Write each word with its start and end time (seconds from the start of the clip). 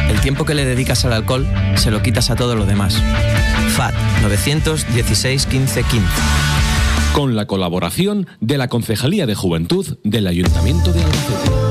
El 0.09 0.19
tiempo 0.19 0.43
que 0.43 0.53
le 0.53 0.65
dedicas 0.65 1.05
al 1.05 1.13
alcohol 1.13 1.47
se 1.75 1.91
lo 1.91 2.01
quitas 2.01 2.29
a 2.29 2.35
todo 2.35 2.55
lo 2.55 2.65
demás. 2.65 3.01
FAT 3.77 3.93
916 4.21 5.45
15 5.45 5.83
15. 5.83 6.48
Con 7.13 7.35
la 7.35 7.47
colaboración 7.47 8.27
de 8.39 8.57
la 8.57 8.67
Concejalía 8.67 9.25
de 9.25 9.35
Juventud 9.35 9.97
del 10.03 10.27
Ayuntamiento 10.27 10.93
de 10.93 11.03
Albacete. 11.03 11.68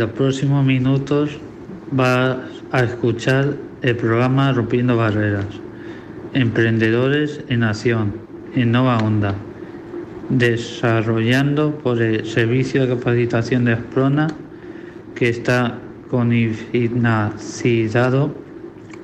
Los 0.00 0.10
próximos 0.12 0.64
minutos 0.64 1.38
vas 1.90 2.38
a 2.72 2.84
escuchar 2.84 3.54
el 3.82 3.96
programa 3.96 4.50
Rompiendo 4.50 4.96
Barreras. 4.96 5.44
Emprendedores 6.32 7.44
en 7.48 7.62
Acción, 7.64 8.14
en 8.54 8.72
Nova 8.72 8.96
Onda. 8.96 9.34
Desarrollando 10.30 11.76
por 11.80 12.00
el 12.00 12.24
Servicio 12.24 12.86
de 12.86 12.96
Capacitación 12.96 13.66
de 13.66 13.74
Asprona, 13.74 14.28
que 15.14 15.28
está 15.28 15.78
financiado 16.72 18.34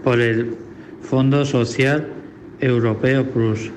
por 0.02 0.18
el 0.18 0.54
Fondo 1.02 1.44
Social 1.44 2.08
Europeo 2.60 3.26
Plus, 3.26 3.70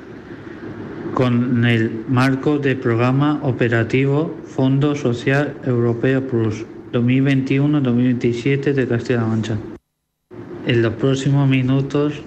con 1.16 1.66
el 1.66 2.06
marco 2.08 2.60
del 2.60 2.78
programa 2.78 3.42
operativo 3.44 4.34
Fondo 4.46 4.96
Social 4.96 5.58
Europeo 5.66 6.26
Plus 6.26 6.66
2021-2027 6.92 8.74
de 8.74 8.88
Castilla-La 8.88 9.26
Mancha. 9.26 9.58
En 10.66 10.82
los 10.82 10.94
próximos 10.94 11.48
minutos 11.48 12.22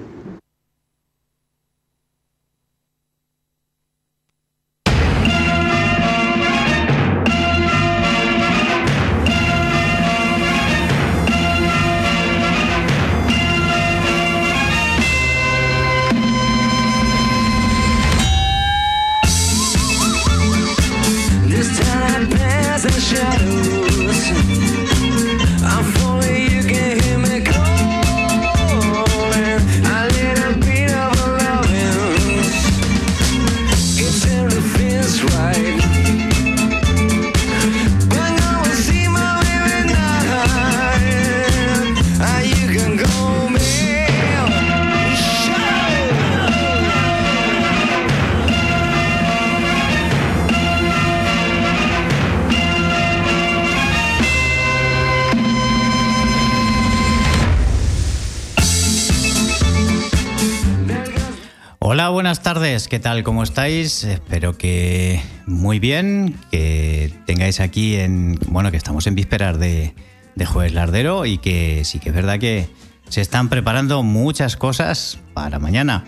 ¿Qué 62.92 63.00
tal? 63.00 63.22
¿Cómo 63.22 63.42
estáis? 63.42 64.04
Espero 64.04 64.58
que 64.58 65.18
muy 65.46 65.78
bien, 65.78 66.36
que 66.50 67.10
tengáis 67.24 67.58
aquí 67.60 67.96
en, 67.96 68.38
bueno, 68.48 68.70
que 68.70 68.76
estamos 68.76 69.06
en 69.06 69.14
vísperas 69.14 69.58
de, 69.58 69.94
de 70.34 70.44
Jueves 70.44 70.74
Lardero 70.74 71.24
y 71.24 71.38
que 71.38 71.86
sí 71.86 72.00
que 72.00 72.10
es 72.10 72.14
verdad 72.14 72.38
que 72.38 72.68
se 73.08 73.22
están 73.22 73.48
preparando 73.48 74.02
muchas 74.02 74.58
cosas 74.58 75.18
para 75.32 75.58
mañana. 75.58 76.04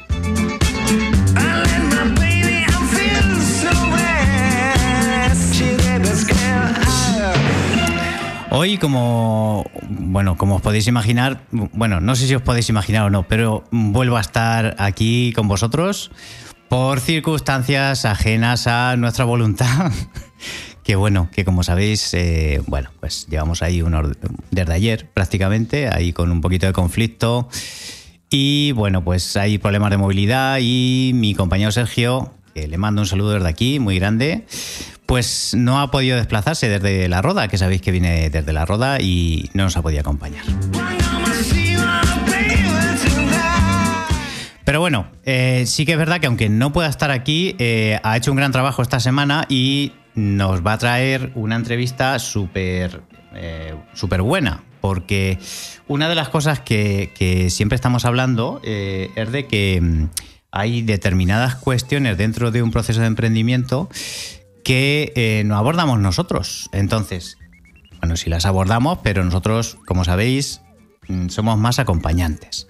Hoy, 8.50 8.76
como 8.76 9.64
bueno, 9.88 10.36
como 10.36 10.56
os 10.56 10.62
podéis 10.62 10.86
imaginar, 10.86 11.40
bueno, 11.50 12.00
no 12.00 12.14
sé 12.14 12.26
si 12.26 12.34
os 12.34 12.42
podéis 12.42 12.68
imaginar 12.68 13.04
o 13.04 13.10
no, 13.10 13.26
pero 13.26 13.64
vuelvo 13.70 14.18
a 14.18 14.20
estar 14.20 14.76
aquí 14.78 15.32
con 15.34 15.48
vosotros 15.48 16.10
por 16.68 17.00
circunstancias 17.00 18.04
ajenas 18.04 18.66
a 18.66 18.96
nuestra 18.96 19.24
voluntad. 19.24 19.92
que 20.84 20.96
bueno, 20.96 21.28
que 21.32 21.44
como 21.44 21.62
sabéis, 21.62 22.12
eh, 22.14 22.60
bueno, 22.66 22.90
pues 23.00 23.26
llevamos 23.28 23.62
ahí 23.62 23.82
unos, 23.82 24.16
desde 24.50 24.72
ayer 24.72 25.08
prácticamente, 25.12 25.88
ahí 25.88 26.12
con 26.12 26.30
un 26.30 26.40
poquito 26.40 26.66
de 26.66 26.72
conflicto. 26.72 27.48
Y 28.30 28.72
bueno, 28.72 29.02
pues 29.02 29.36
hay 29.36 29.58
problemas 29.58 29.90
de 29.90 29.96
movilidad 29.96 30.58
y 30.60 31.12
mi 31.14 31.34
compañero 31.34 31.72
Sergio, 31.72 32.34
que 32.54 32.68
le 32.68 32.78
mando 32.78 33.02
un 33.02 33.06
saludo 33.06 33.32
desde 33.32 33.48
aquí, 33.48 33.78
muy 33.78 33.98
grande, 33.98 34.44
pues 35.06 35.54
no 35.56 35.80
ha 35.80 35.90
podido 35.90 36.16
desplazarse 36.16 36.68
desde 36.68 37.08
la 37.08 37.22
Roda, 37.22 37.48
que 37.48 37.58
sabéis 37.58 37.80
que 37.80 37.90
viene 37.90 38.30
desde 38.30 38.52
la 38.52 38.66
Roda 38.66 39.00
y 39.00 39.50
no 39.54 39.64
nos 39.64 39.76
ha 39.76 39.82
podido 39.82 40.00
acompañar. 40.00 40.44
Pero 44.74 44.80
bueno, 44.80 45.06
eh, 45.22 45.66
sí 45.68 45.86
que 45.86 45.92
es 45.92 45.98
verdad 45.98 46.18
que 46.18 46.26
aunque 46.26 46.48
no 46.48 46.72
pueda 46.72 46.88
estar 46.88 47.12
aquí, 47.12 47.54
eh, 47.60 48.00
ha 48.02 48.16
hecho 48.16 48.32
un 48.32 48.38
gran 48.38 48.50
trabajo 48.50 48.82
esta 48.82 48.98
semana 48.98 49.46
y 49.48 49.92
nos 50.16 50.66
va 50.66 50.72
a 50.72 50.78
traer 50.78 51.30
una 51.36 51.54
entrevista 51.54 52.18
súper 52.18 53.02
eh, 53.36 53.76
súper 53.92 54.22
buena. 54.22 54.64
Porque 54.80 55.38
una 55.86 56.08
de 56.08 56.16
las 56.16 56.28
cosas 56.28 56.58
que, 56.58 57.12
que 57.14 57.50
siempre 57.50 57.76
estamos 57.76 58.04
hablando 58.04 58.60
es 58.64 59.30
de 59.30 59.46
que 59.46 59.80
mm, 59.80 60.08
hay 60.50 60.82
determinadas 60.82 61.54
cuestiones 61.54 62.18
dentro 62.18 62.50
de 62.50 62.60
un 62.60 62.72
proceso 62.72 63.00
de 63.00 63.06
emprendimiento 63.06 63.88
que 64.64 65.44
no 65.46 65.56
abordamos 65.56 66.00
nosotros. 66.00 66.68
Entonces, 66.72 67.38
bueno, 68.00 68.16
sí 68.16 68.28
las 68.28 68.44
abordamos, 68.44 68.98
pero 69.04 69.22
nosotros, 69.22 69.78
como 69.86 70.02
sabéis, 70.02 70.62
mm, 71.06 71.28
somos 71.28 71.58
más 71.58 71.78
acompañantes. 71.78 72.66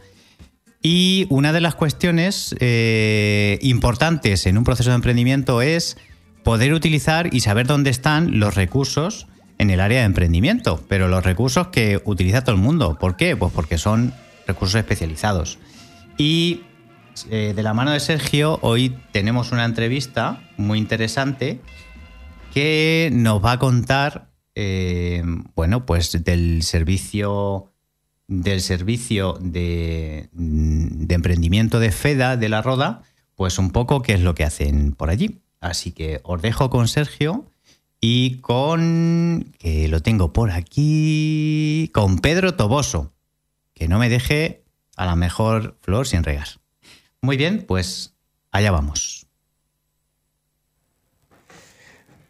Y 0.86 1.26
una 1.30 1.54
de 1.54 1.62
las 1.62 1.74
cuestiones 1.74 2.54
eh, 2.60 3.58
importantes 3.62 4.44
en 4.44 4.58
un 4.58 4.64
proceso 4.64 4.90
de 4.90 4.96
emprendimiento 4.96 5.62
es 5.62 5.96
poder 6.42 6.74
utilizar 6.74 7.32
y 7.32 7.40
saber 7.40 7.66
dónde 7.66 7.88
están 7.88 8.38
los 8.38 8.54
recursos 8.54 9.26
en 9.56 9.70
el 9.70 9.80
área 9.80 10.00
de 10.00 10.04
emprendimiento, 10.04 10.84
pero 10.86 11.08
los 11.08 11.24
recursos 11.24 11.68
que 11.68 12.02
utiliza 12.04 12.44
todo 12.44 12.54
el 12.54 12.60
mundo. 12.60 12.98
¿Por 13.00 13.16
qué? 13.16 13.34
Pues 13.34 13.50
porque 13.50 13.78
son 13.78 14.12
recursos 14.46 14.78
especializados. 14.78 15.56
Y 16.18 16.60
eh, 17.30 17.54
de 17.56 17.62
la 17.62 17.72
mano 17.72 17.92
de 17.92 18.00
Sergio, 18.00 18.58
hoy 18.60 18.94
tenemos 19.10 19.52
una 19.52 19.64
entrevista 19.64 20.42
muy 20.58 20.78
interesante 20.78 21.62
que 22.52 23.08
nos 23.10 23.42
va 23.42 23.52
a 23.52 23.58
contar 23.58 24.34
eh, 24.54 25.22
bueno, 25.54 25.86
pues 25.86 26.22
del 26.24 26.62
servicio 26.62 27.73
del 28.26 28.60
servicio 28.60 29.38
de, 29.40 30.28
de 30.32 31.14
emprendimiento 31.14 31.80
de 31.80 31.92
FEDA 31.92 32.36
de 32.36 32.48
la 32.48 32.62
Roda, 32.62 33.02
pues 33.34 33.58
un 33.58 33.70
poco 33.70 34.02
qué 34.02 34.14
es 34.14 34.20
lo 34.20 34.34
que 34.34 34.44
hacen 34.44 34.92
por 34.92 35.10
allí. 35.10 35.40
Así 35.60 35.92
que 35.92 36.20
os 36.24 36.42
dejo 36.42 36.70
con 36.70 36.88
Sergio 36.88 37.50
y 38.00 38.36
con, 38.42 39.54
que 39.58 39.88
lo 39.88 40.00
tengo 40.00 40.32
por 40.32 40.50
aquí, 40.50 41.90
con 41.94 42.18
Pedro 42.18 42.54
Toboso, 42.54 43.12
que 43.72 43.88
no 43.88 43.98
me 43.98 44.10
deje 44.10 44.62
a 44.96 45.06
la 45.06 45.16
mejor 45.16 45.78
flor 45.80 46.06
sin 46.06 46.22
regas. 46.22 46.60
Muy 47.22 47.38
bien, 47.38 47.64
pues 47.66 48.14
allá 48.50 48.70
vamos. 48.70 49.23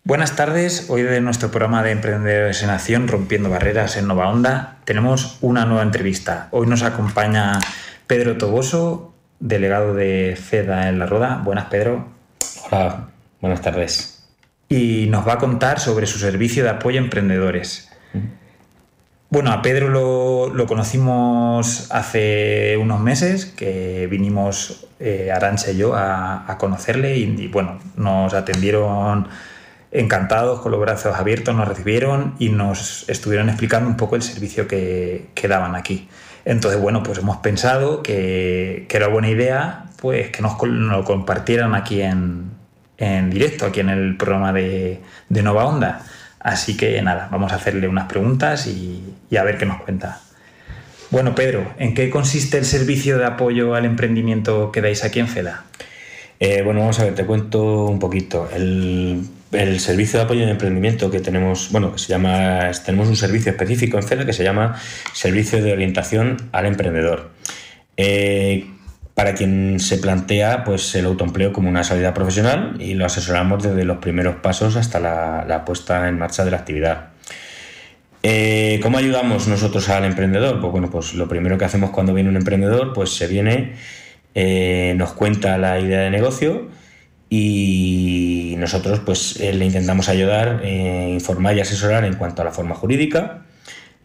Buenas 0.06 0.36
tardes, 0.36 0.90
hoy 0.90 1.00
de 1.00 1.22
nuestro 1.22 1.50
programa 1.50 1.82
de 1.82 1.90
Emprendedores 1.90 2.62
en 2.62 2.68
Acción, 2.68 3.08
Rompiendo 3.08 3.48
Barreras 3.48 3.96
en 3.96 4.06
Nova 4.06 4.28
Onda, 4.28 4.76
tenemos 4.84 5.38
una 5.40 5.64
nueva 5.64 5.82
entrevista. 5.82 6.48
Hoy 6.50 6.66
nos 6.66 6.82
acompaña 6.82 7.58
Pedro 8.06 8.36
Toboso, 8.36 9.14
delegado 9.40 9.94
de 9.94 10.38
FEDA 10.38 10.90
en 10.90 10.98
La 10.98 11.06
Roda. 11.06 11.40
Buenas, 11.42 11.68
Pedro. 11.70 12.06
Hola, 12.66 13.08
buenas 13.40 13.62
tardes. 13.62 14.28
Y 14.68 15.06
nos 15.08 15.26
va 15.26 15.32
a 15.32 15.38
contar 15.38 15.80
sobre 15.80 16.06
su 16.06 16.18
servicio 16.18 16.64
de 16.64 16.68
apoyo 16.68 17.00
a 17.00 17.04
emprendedores. 17.04 17.88
Bueno, 19.30 19.52
a 19.52 19.62
Pedro 19.62 19.88
lo, 19.88 20.52
lo 20.52 20.66
conocimos 20.66 21.90
hace 21.90 22.76
unos 22.76 23.00
meses, 23.00 23.46
que 23.46 24.06
vinimos 24.10 24.86
eh, 25.00 25.32
Arancha 25.34 25.70
y 25.70 25.78
yo 25.78 25.94
a, 25.94 26.44
a 26.46 26.58
conocerle 26.58 27.16
y, 27.16 27.22
y, 27.22 27.48
bueno, 27.48 27.78
nos 27.96 28.34
atendieron 28.34 29.28
encantados, 29.94 30.60
con 30.60 30.72
los 30.72 30.80
brazos 30.80 31.16
abiertos, 31.16 31.54
nos 31.54 31.68
recibieron 31.68 32.34
y 32.38 32.50
nos 32.50 33.08
estuvieron 33.08 33.48
explicando 33.48 33.88
un 33.88 33.96
poco 33.96 34.16
el 34.16 34.22
servicio 34.22 34.66
que, 34.66 35.30
daban 35.48 35.76
aquí. 35.76 36.08
Entonces, 36.44 36.80
bueno, 36.80 37.02
pues 37.02 37.18
hemos 37.18 37.38
pensado 37.38 38.02
que, 38.02 38.86
era 38.90 39.08
buena 39.08 39.30
idea 39.30 39.86
pues 40.00 40.30
que 40.30 40.42
nos, 40.42 40.60
lo 40.62 41.04
compartieran 41.04 41.74
aquí 41.74 42.02
en, 42.02 42.50
en, 42.98 43.30
directo, 43.30 43.66
aquí 43.66 43.80
en 43.80 43.88
el 43.88 44.16
programa 44.16 44.52
de, 44.52 45.00
de 45.28 45.42
Nova 45.42 45.64
Onda. 45.64 46.02
Así 46.40 46.76
que 46.76 47.00
nada, 47.00 47.28
vamos 47.30 47.52
a 47.52 47.54
hacerle 47.54 47.88
unas 47.88 48.06
preguntas 48.06 48.66
y, 48.66 49.14
y, 49.30 49.36
a 49.36 49.44
ver 49.44 49.56
qué 49.56 49.64
nos 49.64 49.80
cuenta. 49.80 50.20
Bueno, 51.10 51.34
Pedro, 51.34 51.72
¿en 51.78 51.94
qué 51.94 52.10
consiste 52.10 52.58
el 52.58 52.66
servicio 52.66 53.16
de 53.16 53.24
apoyo 53.24 53.74
al 53.74 53.86
emprendimiento 53.86 54.70
que 54.72 54.82
dais 54.82 55.04
aquí 55.04 55.20
en 55.20 55.28
FEDA? 55.28 55.64
Eh, 56.40 56.62
bueno, 56.62 56.80
vamos 56.80 56.98
a 57.00 57.04
ver, 57.04 57.14
te 57.14 57.24
cuento 57.24 57.86
un 57.86 57.98
poquito. 57.98 58.48
El, 58.52 59.26
el, 59.52 59.80
servicio 59.80 60.18
de 60.18 60.24
apoyo 60.24 60.44
al 60.44 60.50
emprendimiento 60.50 61.10
que 61.10 61.20
tenemos, 61.20 61.70
bueno, 61.70 61.92
que 61.92 61.98
se 61.98 62.08
llama, 62.08 62.70
tenemos 62.84 63.08
un 63.08 63.16
servicio 63.16 63.52
específico 63.52 63.96
en 63.96 64.02
FEDA 64.02 64.26
que 64.26 64.32
se 64.32 64.44
llama 64.44 64.80
Servicio 65.12 65.62
de 65.62 65.72
Orientación 65.72 66.36
al 66.52 66.66
Emprendedor. 66.66 67.30
Eh, 67.96 68.70
para 69.14 69.34
quien 69.34 69.78
se 69.78 69.98
plantea 69.98 70.64
pues, 70.64 70.94
el 70.96 71.06
autoempleo 71.06 71.52
como 71.52 71.68
una 71.68 71.84
salida 71.84 72.12
profesional 72.12 72.76
y 72.80 72.94
lo 72.94 73.06
asesoramos 73.06 73.62
desde 73.62 73.84
los 73.84 73.98
primeros 73.98 74.36
pasos 74.36 74.76
hasta 74.76 74.98
la, 74.98 75.44
la 75.46 75.64
puesta 75.64 76.08
en 76.08 76.18
marcha 76.18 76.44
de 76.44 76.50
la 76.50 76.56
actividad. 76.56 77.14
Eh, 78.26 78.80
¿Cómo 78.82 78.96
ayudamos 78.96 79.48
nosotros 79.48 79.90
al 79.90 80.06
emprendedor? 80.06 80.58
Pues 80.58 80.72
bueno, 80.72 80.90
pues 80.90 81.12
lo 81.12 81.28
primero 81.28 81.58
que 81.58 81.66
hacemos 81.66 81.90
cuando 81.90 82.14
viene 82.14 82.30
un 82.30 82.36
emprendedor, 82.36 82.94
pues 82.94 83.10
se 83.10 83.26
viene, 83.26 83.74
eh, 84.34 84.94
nos 84.96 85.12
cuenta 85.12 85.58
la 85.58 85.78
idea 85.78 86.00
de 86.00 86.10
negocio 86.10 86.68
y 87.36 88.54
nosotros 88.56 89.00
pues 89.00 89.40
eh, 89.40 89.52
le 89.52 89.64
intentamos 89.64 90.08
ayudar, 90.08 90.60
eh, 90.62 91.10
informar 91.12 91.56
y 91.56 91.60
asesorar 91.60 92.04
en 92.04 92.14
cuanto 92.14 92.42
a 92.42 92.44
la 92.44 92.52
forma 92.52 92.76
jurídica, 92.76 93.42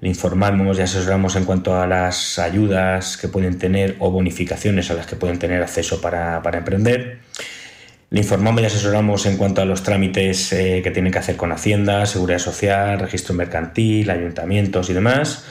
le 0.02 0.10
informamos 0.10 0.80
y 0.80 0.82
asesoramos 0.82 1.36
en 1.36 1.46
cuanto 1.46 1.80
a 1.80 1.86
las 1.86 2.40
ayudas 2.40 3.18
que 3.18 3.28
pueden 3.28 3.60
tener 3.60 3.98
o 4.00 4.10
bonificaciones 4.10 4.90
a 4.90 4.96
las 4.96 5.06
que 5.06 5.16
pueden 5.16 5.38
tener 5.38 5.62
acceso 5.62 6.02
para, 6.02 6.42
para 6.42 6.58
emprender. 6.58 7.20
Le 8.10 8.22
informamos 8.22 8.64
y 8.64 8.66
asesoramos 8.66 9.28
en 9.28 9.38
cuanto 9.38 9.62
a 9.62 9.66
los 9.66 9.84
trámites 9.84 10.52
eh, 10.52 10.82
que 10.84 10.90
tienen 10.90 11.12
que 11.12 11.20
hacer 11.20 11.36
con 11.36 11.52
Hacienda, 11.52 12.08
Seguridad 12.08 12.40
Social, 12.40 13.00
Registro 13.00 13.36
Mercantil, 13.36 14.10
ayuntamientos 14.10 14.90
y 14.90 14.94
demás. 14.94 15.46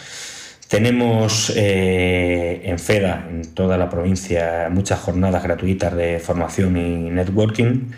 Tenemos 0.68 1.50
eh, 1.56 2.60
en 2.64 2.78
FEDA, 2.78 3.26
en 3.30 3.54
toda 3.54 3.78
la 3.78 3.88
provincia, 3.88 4.68
muchas 4.70 5.00
jornadas 5.00 5.42
gratuitas 5.42 5.96
de 5.96 6.18
formación 6.18 6.76
y 6.76 7.08
networking. 7.08 7.90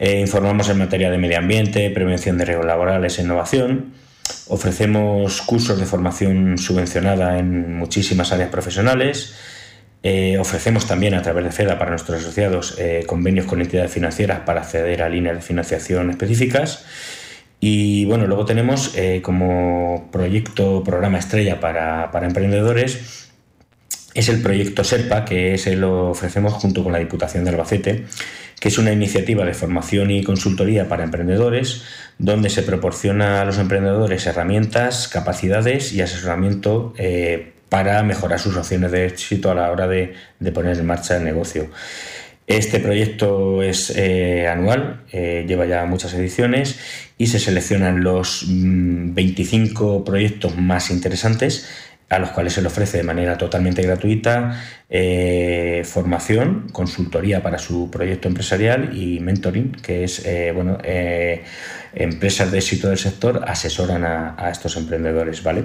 Eh, 0.00 0.18
informamos 0.18 0.68
en 0.68 0.78
materia 0.78 1.12
de 1.12 1.18
medio 1.18 1.38
ambiente, 1.38 1.88
prevención 1.90 2.38
de 2.38 2.44
riesgos 2.44 2.66
laborales 2.66 3.20
e 3.20 3.22
innovación. 3.22 3.92
Ofrecemos 4.48 5.40
cursos 5.42 5.78
de 5.78 5.86
formación 5.86 6.58
subvencionada 6.58 7.38
en 7.38 7.76
muchísimas 7.76 8.32
áreas 8.32 8.50
profesionales. 8.50 9.36
Eh, 10.02 10.38
ofrecemos 10.38 10.88
también 10.88 11.14
a 11.14 11.22
través 11.22 11.44
de 11.44 11.52
FEDA 11.52 11.78
para 11.78 11.92
nuestros 11.92 12.20
asociados 12.20 12.76
convenios 13.06 13.46
con 13.46 13.62
entidades 13.62 13.92
financieras 13.92 14.40
para 14.40 14.62
acceder 14.62 15.02
a 15.02 15.08
líneas 15.08 15.36
de 15.36 15.42
financiación 15.42 16.10
específicas. 16.10 16.84
Y 17.60 18.04
bueno, 18.04 18.26
luego 18.26 18.44
tenemos 18.44 18.92
eh, 18.96 19.20
como 19.22 20.08
proyecto, 20.12 20.82
programa 20.84 21.18
estrella 21.18 21.58
para, 21.60 22.10
para, 22.10 22.26
emprendedores, 22.26 23.30
es 24.14 24.28
el 24.28 24.42
proyecto 24.42 24.84
SERPA, 24.84 25.24
que 25.24 25.58
se 25.58 25.76
lo 25.76 26.10
ofrecemos 26.10 26.52
junto 26.54 26.82
con 26.82 26.92
la 26.92 26.98
Diputación 26.98 27.44
de 27.44 27.50
Albacete, 27.50 28.06
que 28.60 28.68
es 28.68 28.78
una 28.78 28.92
iniciativa 28.92 29.44
de 29.44 29.54
formación 29.54 30.10
y 30.10 30.22
consultoría 30.22 30.88
para 30.88 31.04
emprendedores, 31.04 31.82
donde 32.18 32.48
se 32.50 32.62
proporciona 32.62 33.42
a 33.42 33.44
los 33.44 33.58
emprendedores 33.58 34.26
herramientas, 34.26 35.08
capacidades 35.08 35.92
y 35.92 36.00
asesoramiento 36.00 36.94
eh, 36.96 37.52
para 37.68 38.02
mejorar 38.02 38.38
sus 38.38 38.56
opciones 38.56 38.92
de 38.92 39.06
éxito 39.06 39.50
a 39.50 39.54
la 39.54 39.70
hora 39.70 39.86
de, 39.86 40.14
de 40.40 40.52
poner 40.52 40.78
en 40.78 40.86
marcha 40.86 41.16
el 41.16 41.24
negocio. 41.24 41.68
Este 42.46 42.78
proyecto 42.78 43.60
es 43.62 43.90
eh, 43.96 44.46
anual, 44.46 45.02
eh, 45.10 45.44
lleva 45.48 45.66
ya 45.66 45.84
muchas 45.84 46.14
ediciones 46.14 46.78
y 47.18 47.26
se 47.26 47.40
seleccionan 47.40 48.04
los 48.04 48.44
mmm, 48.46 49.14
25 49.14 50.04
proyectos 50.04 50.56
más 50.56 50.90
interesantes 50.90 51.68
a 52.08 52.20
los 52.20 52.30
cuales 52.30 52.52
se 52.52 52.62
le 52.62 52.68
ofrece 52.68 52.98
de 52.98 53.02
manera 53.02 53.36
totalmente 53.36 53.82
gratuita 53.82 54.62
eh, 54.88 55.82
formación, 55.84 56.68
consultoría 56.70 57.42
para 57.42 57.58
su 57.58 57.90
proyecto 57.90 58.28
empresarial 58.28 58.96
y 58.96 59.18
mentoring, 59.18 59.72
que 59.72 60.04
es, 60.04 60.24
bueno, 60.54 60.78
empresas 61.94 62.52
de 62.52 62.58
éxito 62.58 62.90
del 62.90 62.98
sector 62.98 63.42
asesoran 63.48 64.04
a, 64.04 64.36
a 64.38 64.50
estos 64.52 64.76
emprendedores, 64.76 65.42
¿vale? 65.42 65.64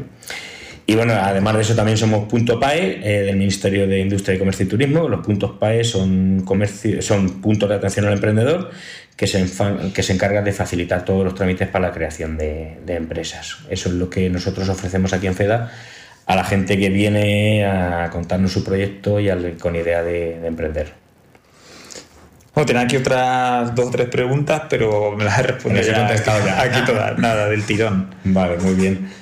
Y 0.92 0.96
bueno, 0.96 1.14
además 1.14 1.56
de 1.56 1.62
eso 1.62 1.74
también 1.74 1.98
somos 1.98 2.28
Punto 2.28 2.60
PAE 2.60 3.00
eh, 3.02 3.22
del 3.22 3.38
Ministerio 3.38 3.88
de 3.88 4.00
Industria, 4.00 4.36
y 4.36 4.40
Comercio 4.40 4.66
y 4.66 4.68
Turismo. 4.68 5.08
Los 5.08 5.26
puntos 5.26 5.52
PAE 5.58 5.86
son, 5.86 6.42
comercio, 6.44 7.02
son 7.02 7.40
puntos 7.42 7.70
de 7.70 7.76
atención 7.76 8.08
al 8.08 8.14
emprendedor 8.14 8.72
que 9.16 9.26
se, 9.26 9.46
que 9.94 10.04
se 10.04 10.12
encargan 10.12 10.44
de 10.44 10.52
facilitar 10.52 11.06
todos 11.06 11.24
los 11.24 11.34
trámites 11.34 11.70
para 11.70 11.88
la 11.88 11.94
creación 11.94 12.38
de, 12.38 12.80
de 12.86 12.96
empresas. 12.96 13.60
Eso 13.70 13.88
es 13.88 13.96
lo 13.96 14.10
que 14.10 14.30
nosotros 14.30 14.68
ofrecemos 14.68 15.14
aquí 15.14 15.28
en 15.28 15.36
FEDA 15.36 15.72
a 16.26 16.36
la 16.36 16.44
gente 16.44 16.78
que 16.78 16.90
viene 16.90 17.66
a 17.66 18.10
contarnos 18.12 18.52
su 18.52 18.62
proyecto 18.62 19.22
y 19.22 19.30
al, 19.30 19.56
con 19.58 19.78
idea 19.78 20.04
de, 20.04 20.40
de 20.42 20.48
emprender. 20.48 20.92
Bueno, 22.54 22.66
tenía 22.66 22.82
aquí 22.82 22.98
otras 22.98 23.74
dos 23.74 23.88
o 23.88 23.92
tres 23.92 24.10
preguntas, 24.10 24.64
pero 24.70 25.16
me 25.16 25.24
las 25.24 25.40
he 25.40 25.44
respondido 25.44 25.86
ya. 25.86 26.62
Aquí 26.62 26.82
todas, 26.86 27.18
nada, 27.18 27.48
del 27.48 27.64
tirón. 27.64 28.14
Vale, 28.26 28.58
muy 28.58 28.74
bien. 28.74 29.21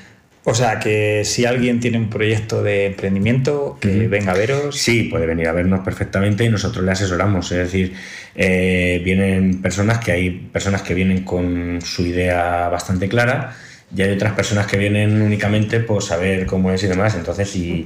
O 0.50 0.56
sea, 0.56 0.80
que 0.80 1.22
si 1.26 1.46
alguien 1.46 1.80
tiene 1.80 2.00
un 2.00 2.10
proyecto 2.10 2.64
de 2.64 2.88
emprendimiento, 2.88 3.78
que 3.80 4.08
venga 4.08 4.32
a 4.32 4.36
veros. 4.36 4.76
Sí, 4.76 5.04
puede 5.04 5.28
venir 5.28 5.48
a 5.48 5.52
vernos 5.52 5.82
perfectamente 5.82 6.44
y 6.44 6.50
nosotros 6.50 6.84
le 6.84 6.92
asesoramos. 6.92 7.52
Es 7.52 7.60
decir, 7.60 7.94
eh, 8.34 9.00
vienen 9.06 9.62
personas 9.62 10.00
que 10.00 10.12
hay 10.12 10.32
personas 10.32 10.82
que 10.82 10.96
vienen 10.96 11.24
con 11.24 11.80
su 11.84 12.02
idea 12.02 12.68
bastante 12.68 13.08
clara 13.08 13.56
y 13.96 14.02
hay 14.02 14.12
otras 14.12 14.34
personas 14.34 14.66
que 14.66 14.78
vienen 14.78 15.22
únicamente 15.22 15.82
por 15.82 16.02
saber 16.02 16.48
cómo 16.48 16.72
es 16.72 16.84
y 16.84 16.88
demás. 16.88 17.14
Entonces, 17.14 17.48
si, 17.48 17.86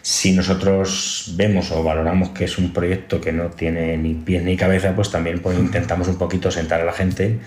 si 0.00 0.34
nosotros 0.34 1.34
vemos 1.36 1.72
o 1.72 1.82
valoramos 1.82 2.28
que 2.28 2.44
es 2.44 2.58
un 2.58 2.72
proyecto 2.72 3.20
que 3.20 3.32
no 3.32 3.46
tiene 3.46 3.96
ni 3.96 4.14
pies 4.14 4.44
ni 4.44 4.56
cabeza, 4.56 4.94
pues 4.94 5.10
también 5.10 5.40
pues, 5.40 5.58
intentamos 5.58 6.06
un 6.06 6.16
poquito 6.16 6.52
sentar 6.52 6.80
a 6.80 6.84
la 6.84 6.92
gente 6.92 7.40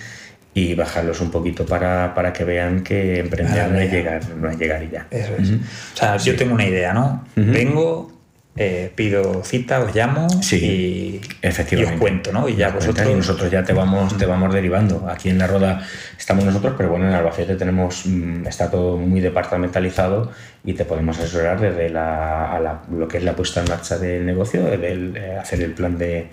y 0.57 0.73
bajarlos 0.73 1.21
un 1.21 1.29
poquito 1.29 1.67
para, 1.67 2.15
para 2.15 2.33
que 2.33 2.43
vean 2.43 2.83
que 2.83 3.19
emprender 3.19 3.69
no, 3.69 3.79
es 3.79 3.91
llegar, 3.91 4.21
no 4.41 4.49
es 4.49 4.57
llegar 4.57 4.81
y 4.83 4.89
ya. 4.89 5.05
Eso 5.11 5.33
es. 5.37 5.51
Uh 5.51 5.53
-huh. 5.53 5.59
O 5.93 5.97
sea, 5.97 6.17
sí. 6.17 6.31
yo 6.31 6.35
tengo 6.35 6.55
una 6.55 6.65
idea, 6.65 6.93
¿no? 6.93 7.25
Uh 7.35 7.41
-huh. 7.41 7.53
Vengo, 7.53 8.11
eh, 8.55 8.91
pido 8.95 9.43
cita, 9.43 9.79
os 9.81 9.93
llamo 9.93 10.27
sí, 10.41 10.57
y, 10.57 11.21
efectivamente. 11.43 11.91
y 11.91 11.93
os 11.93 11.99
cuento, 12.01 12.31
¿no? 12.31 12.49
Y 12.49 12.55
ya 12.55 12.71
vosotros... 12.71 13.07
Y 13.07 13.13
nosotros 13.13 13.51
ya 13.51 13.63
te 13.63 13.73
vamos, 13.73 14.17
te 14.17 14.25
vamos 14.25 14.51
derivando. 14.51 15.07
Aquí 15.07 15.29
en 15.29 15.37
La 15.37 15.45
Roda 15.45 15.85
estamos 16.17 16.43
nosotros, 16.43 16.73
pero 16.75 16.89
bueno, 16.89 17.07
en 17.07 17.13
Albacete 17.13 17.55
tenemos, 17.55 18.07
mm, 18.07 18.47
está 18.47 18.71
todo 18.71 18.97
muy 18.97 19.21
departamentalizado 19.21 20.31
y 20.65 20.73
te 20.73 20.85
podemos 20.85 21.19
asesorar 21.19 21.59
desde 21.61 21.91
la, 21.91 22.51
a 22.51 22.59
la, 22.59 22.81
lo 22.91 23.07
que 23.07 23.19
es 23.19 23.23
la 23.23 23.33
puesta 23.33 23.59
en 23.59 23.69
marcha 23.69 23.99
del 23.99 24.25
negocio, 24.25 24.63
desde 24.63 24.91
el, 24.91 25.17
eh, 25.17 25.37
hacer 25.39 25.61
el 25.61 25.73
plan 25.73 25.99
de 25.99 26.29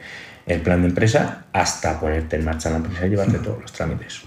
el 0.46 0.60
plan 0.60 0.82
de 0.82 0.88
empresa 0.88 1.44
hasta 1.52 1.98
ponerte 2.00 2.36
en 2.36 2.44
marcha 2.44 2.70
la 2.70 2.76
empresa 2.76 3.06
y 3.06 3.10
llevarte 3.10 3.38
todos 3.38 3.60
los 3.62 3.72
trámites. 3.72 4.20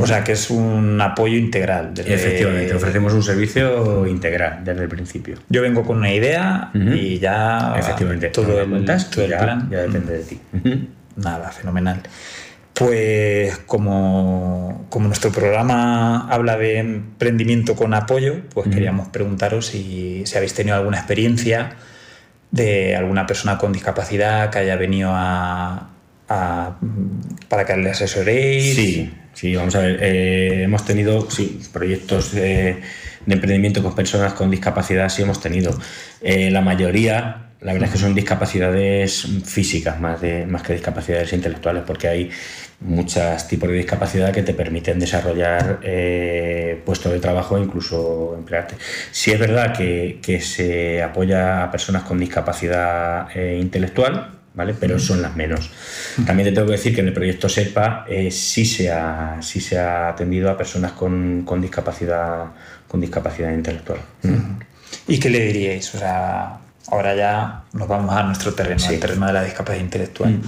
O 0.00 0.06
sea 0.06 0.24
que 0.24 0.32
es 0.32 0.50
un 0.50 1.00
apoyo 1.00 1.36
integral. 1.36 1.92
desde- 1.94 2.14
Efectivamente, 2.14 2.74
ofrecemos 2.74 3.12
un 3.12 3.22
servicio 3.22 4.06
integral 4.06 4.60
desde 4.64 4.82
el 4.82 4.88
principio. 4.88 5.36
Yo 5.48 5.62
vengo 5.62 5.84
con 5.84 5.98
una 5.98 6.12
idea 6.12 6.70
Ujú. 6.74 6.88
y 6.94 7.18
ya 7.18 7.74
Efectivamente, 7.78 8.28
todo 8.28 8.60
el, 8.60 8.68
cuentas 8.68 9.10
todo 9.10 9.22
y 9.22 9.24
el 9.26 9.30
ya, 9.30 9.38
plan. 9.40 9.68
ya 9.70 9.78
depende 9.82 10.18
de 10.18 10.24
ti. 10.24 10.40
Nada, 11.16 11.50
fenomenal. 11.50 12.00
Pues 12.74 13.58
como, 13.66 14.86
como 14.88 15.08
nuestro 15.08 15.32
programa 15.32 16.28
habla 16.28 16.56
de 16.56 16.78
emprendimiento 16.78 17.74
con 17.74 17.92
apoyo, 17.92 18.36
pues 18.54 18.68
queríamos 18.68 19.08
preguntaros 19.08 19.66
si, 19.66 20.22
si 20.26 20.36
habéis 20.36 20.54
tenido 20.54 20.76
alguna 20.76 20.98
experiencia 20.98 21.70
de 22.50 22.96
alguna 22.96 23.26
persona 23.26 23.58
con 23.58 23.72
discapacidad 23.72 24.50
que 24.50 24.58
haya 24.58 24.76
venido 24.76 25.10
a, 25.12 25.90
para 26.26 27.64
que 27.66 27.76
le 27.76 27.90
asesoréis. 27.90 28.74
Sí, 28.74 29.12
sí, 29.32 29.54
vamos 29.56 29.74
a 29.74 29.80
ver. 29.80 29.98
eh, 30.02 30.62
hemos 30.64 30.84
tenido 30.84 31.30
sí, 31.30 31.60
proyectos 31.72 32.32
de, 32.32 32.76
de 33.26 33.34
emprendimiento 33.34 33.82
con 33.82 33.94
personas 33.94 34.32
con 34.34 34.50
discapacidad, 34.50 35.08
sí 35.08 35.22
hemos 35.22 35.40
tenido. 35.40 35.78
Eh, 36.20 36.50
la 36.50 36.60
mayoría, 36.60 37.50
la 37.60 37.72
verdad 37.72 37.88
es 37.88 37.94
que 37.94 37.98
son 37.98 38.14
discapacidades 38.14 39.26
físicas 39.44 40.00
más, 40.00 40.20
de, 40.20 40.46
más 40.46 40.62
que 40.62 40.72
discapacidades 40.74 41.32
intelectuales, 41.32 41.82
porque 41.86 42.08
hay 42.08 42.30
muchos 42.80 43.48
tipos 43.48 43.68
de 43.68 43.76
discapacidad 43.76 44.32
que 44.32 44.42
te 44.42 44.54
permiten 44.54 44.98
desarrollar 45.00 45.80
eh, 45.82 46.80
puestos 46.86 47.12
de 47.12 47.18
trabajo 47.18 47.56
e 47.56 47.60
incluso 47.60 48.34
emplearte. 48.36 48.76
Sí 49.10 49.32
es 49.32 49.38
verdad 49.38 49.76
que, 49.76 50.20
que 50.22 50.40
se 50.40 51.02
apoya 51.02 51.64
a 51.64 51.70
personas 51.70 52.04
con 52.04 52.18
discapacidad 52.20 53.28
eh, 53.36 53.58
intelectual, 53.60 54.30
¿vale? 54.54 54.74
Pero 54.78 54.98
son 55.00 55.22
las 55.22 55.34
menos. 55.34 55.70
También 56.24 56.48
te 56.48 56.54
tengo 56.54 56.66
que 56.68 56.72
decir 56.74 56.94
que 56.94 57.00
en 57.00 57.08
el 57.08 57.14
proyecto 57.14 57.48
SEPA 57.48 58.04
eh, 58.08 58.30
sí, 58.30 58.64
se 58.64 58.90
ha, 58.92 59.38
sí 59.40 59.60
se 59.60 59.78
ha 59.78 60.08
atendido 60.10 60.48
a 60.50 60.56
personas 60.56 60.92
con, 60.92 61.42
con 61.44 61.60
discapacidad, 61.60 62.44
con 62.86 63.00
discapacidad 63.00 63.52
intelectual. 63.52 63.98
¿Y 65.08 65.18
qué 65.18 65.30
le 65.30 65.40
diríais? 65.40 65.94
O 65.94 65.98
sea, 65.98 66.58
ahora 66.90 67.14
ya 67.16 67.64
nos 67.72 67.88
vamos 67.88 68.14
a 68.14 68.22
nuestro 68.22 68.54
terreno, 68.54 68.78
Sí. 68.78 68.94
al 68.94 69.00
terreno 69.00 69.26
de 69.26 69.32
la 69.32 69.42
discapacidad 69.44 69.84
intelectual. 69.84 70.30
Mm. 70.34 70.42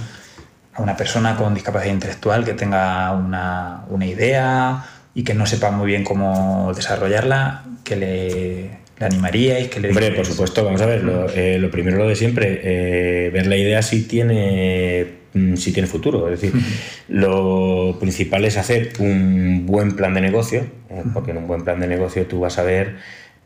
A 0.73 0.81
una 0.81 0.95
persona 0.95 1.35
con 1.35 1.53
discapacidad 1.53 1.93
intelectual 1.93 2.45
que 2.45 2.53
tenga 2.53 3.11
una, 3.13 3.83
una 3.89 4.05
idea 4.05 4.85
y 5.13 5.23
que 5.23 5.33
no 5.33 5.45
sepa 5.45 5.71
muy 5.71 5.87
bien 5.87 6.03
cómo 6.03 6.71
desarrollarla, 6.73 7.65
¿qué 7.83 7.95
le, 7.97 8.61
le 8.97 9.05
animaríais? 9.05 9.67
¿Qué 9.67 9.81
le 9.81 9.89
Hombre, 9.89 10.11
por 10.11 10.25
supuesto, 10.25 10.63
vamos 10.63 10.81
a 10.81 10.85
ver, 10.85 11.03
lo, 11.03 11.29
eh, 11.29 11.57
lo 11.59 11.69
primero 11.69 11.97
lo 11.97 12.07
de 12.07 12.15
siempre, 12.15 12.61
eh, 12.63 13.29
ver 13.31 13.47
la 13.47 13.57
idea 13.57 13.81
si 13.81 14.03
tiene, 14.03 15.07
mm, 15.33 15.55
si 15.55 15.73
tiene 15.73 15.87
futuro. 15.87 16.31
Es 16.31 16.39
decir, 16.39 16.61
lo 17.09 17.97
principal 17.99 18.45
es 18.45 18.57
hacer 18.57 18.93
un 18.99 19.65
buen 19.65 19.97
plan 19.97 20.13
de 20.13 20.21
negocio, 20.21 20.61
eh, 20.89 21.03
porque 21.13 21.31
en 21.31 21.37
un 21.37 21.47
buen 21.47 21.63
plan 21.63 21.81
de 21.81 21.87
negocio 21.87 22.25
tú 22.27 22.39
vas 22.39 22.57
a 22.57 22.63
ver 22.63 22.95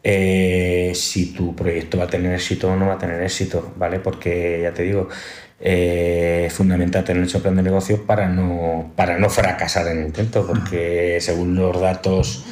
eh, 0.08 0.91
si 0.94 1.34
tu 1.34 1.55
proyecto 1.55 1.98
va 1.98 2.03
a 2.03 2.08
tener 2.08 2.32
éxito 2.36 2.72
o 2.72 2.75
no 2.75 2.86
va 2.86 2.94
a 2.94 2.98
tener 3.00 3.24
éxito, 3.24 3.74
¿vale? 3.75 4.00
Porque 4.00 4.60
ya 4.62 4.72
te 4.72 4.84
digo, 4.84 5.10
eh, 5.59 6.50
fundamental 6.51 7.03
tener 7.03 7.24
ese 7.24 7.39
plan 7.39 7.55
de 7.55 7.63
negocio 7.63 8.05
para 8.05 8.27
no, 8.27 8.91
para 8.95 9.17
no 9.17 9.29
fracasar 9.29 9.88
en 9.88 10.00
el 10.00 10.05
intento, 10.07 10.45
porque 10.45 11.17
según 11.21 11.55
los 11.55 11.79
datos 11.79 12.45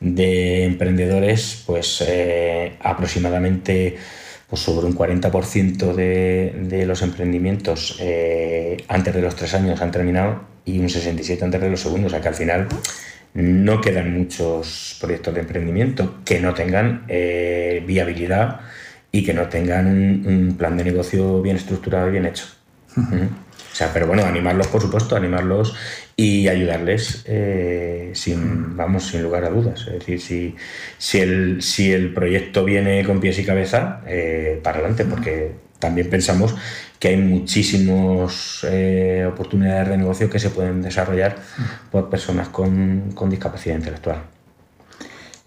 de 0.00 0.64
emprendedores, 0.64 1.62
pues 1.66 2.04
eh, 2.06 2.76
aproximadamente 2.80 3.96
pues 4.48 4.62
sobre 4.62 4.86
un 4.86 4.96
40% 4.96 5.94
de, 5.94 6.54
de 6.62 6.86
los 6.86 7.02
emprendimientos 7.02 7.98
eh, 8.00 8.78
antes 8.88 9.14
de 9.14 9.20
los 9.20 9.36
tres 9.36 9.52
años 9.54 9.82
han 9.82 9.90
terminado 9.90 10.42
y 10.64 10.78
un 10.78 10.88
67% 10.88 11.42
antes 11.42 11.60
de 11.60 11.70
los 11.70 11.80
segundos. 11.80 12.12
O 12.12 12.14
sea 12.14 12.22
que 12.22 12.28
al 12.28 12.34
final 12.34 12.68
no 13.34 13.80
quedan 13.80 14.16
muchos 14.16 14.96
proyectos 15.00 15.34
de 15.34 15.40
emprendimiento 15.40 16.18
que 16.24 16.40
no 16.40 16.54
tengan 16.54 17.04
eh, 17.08 17.82
viabilidad 17.86 18.60
y 19.12 19.24
que 19.24 19.34
no 19.34 19.48
tengan 19.48 19.86
un, 19.86 20.24
un 20.26 20.56
plan 20.56 20.76
de 20.76 20.84
negocio 20.84 21.40
bien 21.42 21.56
estructurado 21.56 22.08
y 22.08 22.12
bien 22.12 22.26
hecho. 22.26 22.44
O 22.96 23.74
sea, 23.78 23.92
pero 23.92 24.08
bueno, 24.08 24.24
animarlos, 24.24 24.66
por 24.66 24.82
supuesto, 24.82 25.14
animarlos 25.14 25.76
y 26.16 26.48
ayudarles 26.48 27.22
eh, 27.26 28.10
sin, 28.14 28.76
vamos, 28.76 29.06
sin 29.06 29.22
lugar 29.22 29.44
a 29.44 29.50
dudas. 29.50 29.86
Es 29.86 30.00
decir, 30.00 30.20
si, 30.20 30.56
si, 30.96 31.20
el, 31.20 31.62
si 31.62 31.92
el 31.92 32.12
proyecto 32.12 32.64
viene 32.64 33.04
con 33.04 33.20
pies 33.20 33.38
y 33.38 33.44
cabeza, 33.44 34.00
eh, 34.06 34.58
para 34.64 34.78
adelante, 34.78 35.04
porque 35.04 35.52
también 35.78 36.10
pensamos 36.10 36.56
que 36.98 37.08
hay 37.08 37.16
muchísimas 37.18 38.66
oportunidades 39.28 39.90
de 39.90 39.96
negocio 39.96 40.28
que 40.28 40.40
se 40.40 40.50
pueden 40.50 40.82
desarrollar 40.82 41.36
por 41.92 42.10
personas 42.10 42.48
con, 42.48 43.12
con 43.14 43.30
discapacidad 43.30 43.76
intelectual. 43.76 44.22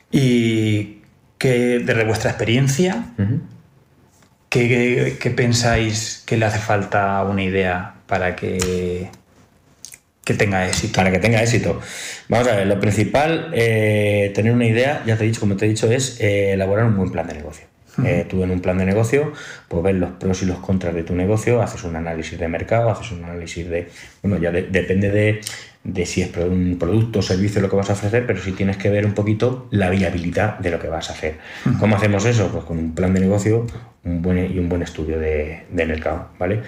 ¿Y 0.10 1.01
qué, 1.42 1.80
desde 1.80 2.04
vuestra 2.06 2.30
experiencia, 2.32 3.06
Ujú. 3.18 3.40
¿qué, 4.50 4.68
qué- 4.70 5.18
qué 5.20 5.30
pensáis 5.32 6.24
que 6.26 6.38
le 6.38 6.46
hace 6.46 6.60
falta 6.60 7.18
a 7.18 7.24
una 7.24 7.44
idea 7.44 7.96
para 8.08 8.36
que, 8.36 9.10
que 10.24 10.34
tenga 10.36 10.68
éxito? 10.68 10.94
Para 10.96 11.12
que 11.12 11.20
tenga 11.20 11.42
éxito. 11.42 11.80
Vamos 12.30 12.48
a 12.48 12.56
ver, 12.56 12.68
lo 12.68 12.80
principal, 12.80 13.50
eh, 13.54 14.32
tener 14.36 14.54
una 14.54 14.66
idea, 14.66 15.04
ya 15.06 15.18
te 15.18 15.24
he 15.24 15.28
dicho, 15.28 15.40
como 15.42 15.56
te 15.58 15.66
he 15.66 15.70
dicho, 15.70 15.92
es 15.92 16.20
eh, 16.22 16.54
elaborar 16.54 16.86
un 16.86 16.96
buen 16.98 17.12
plan 17.12 17.28
de 17.28 17.34
negocio. 17.34 17.66
Eh, 18.06 18.26
tú 18.30 18.42
en 18.44 18.52
un 18.52 18.62
plan 18.62 18.78
de 18.78 18.86
negocio, 18.86 19.34
pues 19.68 19.84
ves 19.84 19.96
los 19.96 20.12
pros 20.12 20.42
y 20.42 20.46
los 20.46 20.60
contras 20.60 20.94
de 20.96 21.04
tu 21.04 21.14
negocio, 21.14 21.62
haces 21.62 21.84
un 21.84 21.96
análisis 21.98 22.40
de 22.40 22.48
mercado, 22.48 22.90
haces 22.90 23.12
un 23.12 23.26
análisis 23.26 23.68
de, 23.70 23.90
bueno, 24.24 24.38
ya 24.42 24.50
de- 24.50 24.64
depende 24.64 25.12
de, 25.12 25.42
de 25.84 26.06
si 26.06 26.22
es 26.22 26.36
un 26.38 26.78
producto 26.80 27.20
o 27.20 27.22
servicio 27.22 27.62
lo 27.62 27.70
que 27.70 27.76
vas 27.76 27.90
a 27.90 27.94
ofrecer, 27.94 28.26
pero 28.28 28.42
sí 28.42 28.52
tienes 28.52 28.78
que 28.78 28.90
ver 28.90 29.06
un 29.06 29.14
poquito 29.14 29.68
la 29.72 29.90
viabilidad 29.90 30.60
de 30.60 30.70
lo 30.70 30.80
que 30.80 30.88
vas 30.88 31.10
a 31.10 31.14
hacer. 31.14 31.38
¿Cómo 31.80 31.96
hacemos 31.96 32.26
eso? 32.26 32.50
Pues 32.50 32.66
con 32.66 32.78
un 32.78 32.94
plan 32.94 33.14
de 33.14 33.20
negocio 33.20 33.66
un 34.04 34.22
buen, 34.22 34.54
y 34.54 34.60
un 34.60 34.70
buen 34.70 34.84
estudio 34.84 35.20
de, 35.20 35.64
de 35.70 35.86
mercado, 35.86 36.30
¿vale? 36.38 36.62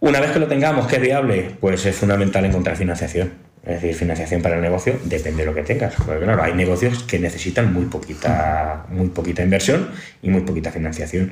Una 0.00 0.20
vez 0.20 0.32
que 0.32 0.38
lo 0.38 0.46
tengamos, 0.46 0.86
que 0.86 0.96
es 0.96 1.02
viable, 1.02 1.50
pues 1.60 1.86
es 1.86 1.94
fundamental 1.94 2.44
encontrar 2.44 2.76
financiación. 2.76 3.32
Es 3.64 3.80
decir, 3.80 3.94
financiación 3.94 4.42
para 4.42 4.56
el 4.56 4.62
negocio 4.62 4.98
depende 5.04 5.44
de 5.44 5.46
lo 5.46 5.54
que 5.54 5.62
tengas. 5.62 5.94
Porque 5.94 6.24
claro, 6.24 6.42
hay 6.42 6.54
negocios 6.54 7.04
que 7.04 7.20
necesitan 7.20 7.72
muy 7.72 7.84
poquita, 7.84 8.86
muy 8.88 9.08
poquita 9.08 9.42
inversión 9.42 9.90
y 10.20 10.30
muy 10.30 10.40
poquita 10.40 10.72
financiación. 10.72 11.30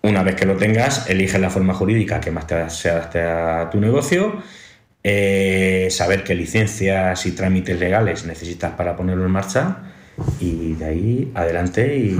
Una 0.00 0.22
vez 0.22 0.34
que 0.34 0.46
lo 0.46 0.56
tengas, 0.56 1.08
eliges 1.10 1.38
la 1.40 1.50
forma 1.50 1.74
jurídica 1.74 2.20
que 2.20 2.30
más 2.30 2.46
te 2.46 2.70
se 2.70 2.88
adapte 2.88 3.20
a 3.20 3.68
tu 3.70 3.78
negocio, 3.78 4.42
eh, 5.04 5.88
saber 5.90 6.24
qué 6.24 6.34
licencias 6.34 7.26
y 7.26 7.32
trámites 7.32 7.78
legales 7.78 8.24
necesitas 8.24 8.72
para 8.72 8.96
ponerlo 8.96 9.24
en 9.26 9.30
marcha 9.32 9.78
y 10.40 10.74
de 10.74 10.84
ahí 10.84 11.32
adelante 11.34 11.96
y, 11.96 12.18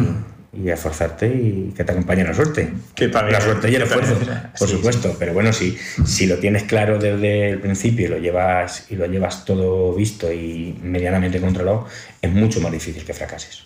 y 0.54 0.68
esforzarte 0.68 1.26
y 1.28 1.72
que 1.76 1.84
te 1.84 1.92
acompañe 1.92 2.24
la 2.24 2.34
suerte. 2.34 2.72
Que 2.94 3.08
también- 3.08 3.34
la 3.34 3.40
suerte 3.40 3.70
y 3.70 3.74
el 3.76 3.82
esfuerzo, 3.82 4.18
por 4.58 4.68
sí, 4.68 4.74
supuesto. 4.74 5.16
Pero 5.18 5.32
bueno, 5.32 5.52
si, 5.52 5.76
si 6.04 6.26
lo 6.26 6.38
tienes 6.38 6.64
claro 6.64 6.98
desde 6.98 7.50
el 7.50 7.60
principio 7.60 8.06
y 8.06 8.08
lo 8.08 8.18
llevas 8.18 8.86
y 8.90 8.96
lo 8.96 9.06
llevas 9.06 9.44
todo 9.44 9.94
visto 9.94 10.32
y 10.32 10.76
medianamente 10.82 11.40
controlado, 11.40 11.86
es 12.20 12.30
mucho 12.32 12.60
más 12.60 12.72
difícil 12.72 13.04
que 13.04 13.14
fracases. 13.14 13.64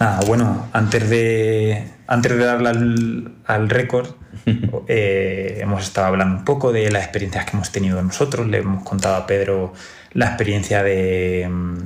Nada, 0.00 0.20
bueno, 0.26 0.68
antes 0.72 1.10
de, 1.10 1.84
antes 2.06 2.32
de 2.32 2.44
darle 2.44 2.68
al, 2.68 3.32
al 3.46 3.68
récord, 3.68 4.10
eh, 4.86 5.58
hemos 5.60 5.82
estado 5.82 6.06
hablando 6.06 6.38
un 6.38 6.44
poco 6.44 6.72
de 6.72 6.88
las 6.90 7.02
experiencias 7.02 7.44
que 7.44 7.56
hemos 7.56 7.72
tenido 7.72 8.00
nosotros. 8.00 8.46
Le 8.46 8.58
hemos 8.58 8.84
contado 8.84 9.16
a 9.16 9.26
Pedro 9.26 9.72
la 10.12 10.26
experiencia 10.26 10.84
de, 10.84 11.48
mm, 11.50 11.78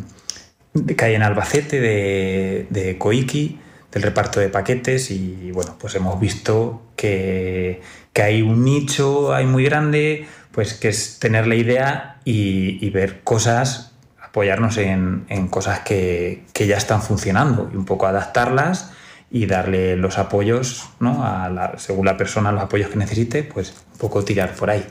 de 0.74 0.96
que 0.96 1.04
hay 1.06 1.14
en 1.14 1.22
Albacete, 1.22 1.80
de, 1.80 2.66
de 2.68 2.98
Koiki, 2.98 3.58
del 3.90 4.02
reparto 4.02 4.40
de 4.40 4.50
paquetes. 4.50 5.10
Y 5.10 5.50
bueno, 5.52 5.76
pues 5.80 5.94
hemos 5.94 6.20
visto 6.20 6.82
que, 6.96 7.80
que 8.12 8.22
hay 8.22 8.42
un 8.42 8.62
nicho 8.62 9.32
ahí 9.32 9.46
muy 9.46 9.64
grande, 9.64 10.26
pues 10.50 10.74
que 10.74 10.88
es 10.88 11.18
tener 11.18 11.46
la 11.46 11.54
idea 11.54 12.18
y, 12.26 12.84
y 12.84 12.90
ver 12.90 13.22
cosas 13.22 13.91
apoyarnos 14.32 14.78
en, 14.78 15.26
en 15.28 15.46
cosas 15.48 15.80
que, 15.80 16.44
que 16.54 16.66
ya 16.66 16.78
están 16.78 17.02
funcionando 17.02 17.68
y 17.70 17.76
un 17.76 17.84
poco 17.84 18.06
adaptarlas 18.06 18.90
y 19.30 19.44
darle 19.44 19.94
los 19.96 20.16
apoyos, 20.16 20.88
¿no? 21.00 21.22
A 21.22 21.50
la- 21.50 21.78
según 21.78 22.06
la 22.06 22.16
persona, 22.16 22.50
los 22.50 22.62
apoyos 22.62 22.88
que 22.88 22.96
necesite, 22.96 23.42
pues 23.42 23.74
un 23.92 23.98
poco 23.98 24.24
tirar 24.24 24.54
por 24.54 24.70
ahí. 24.70 24.86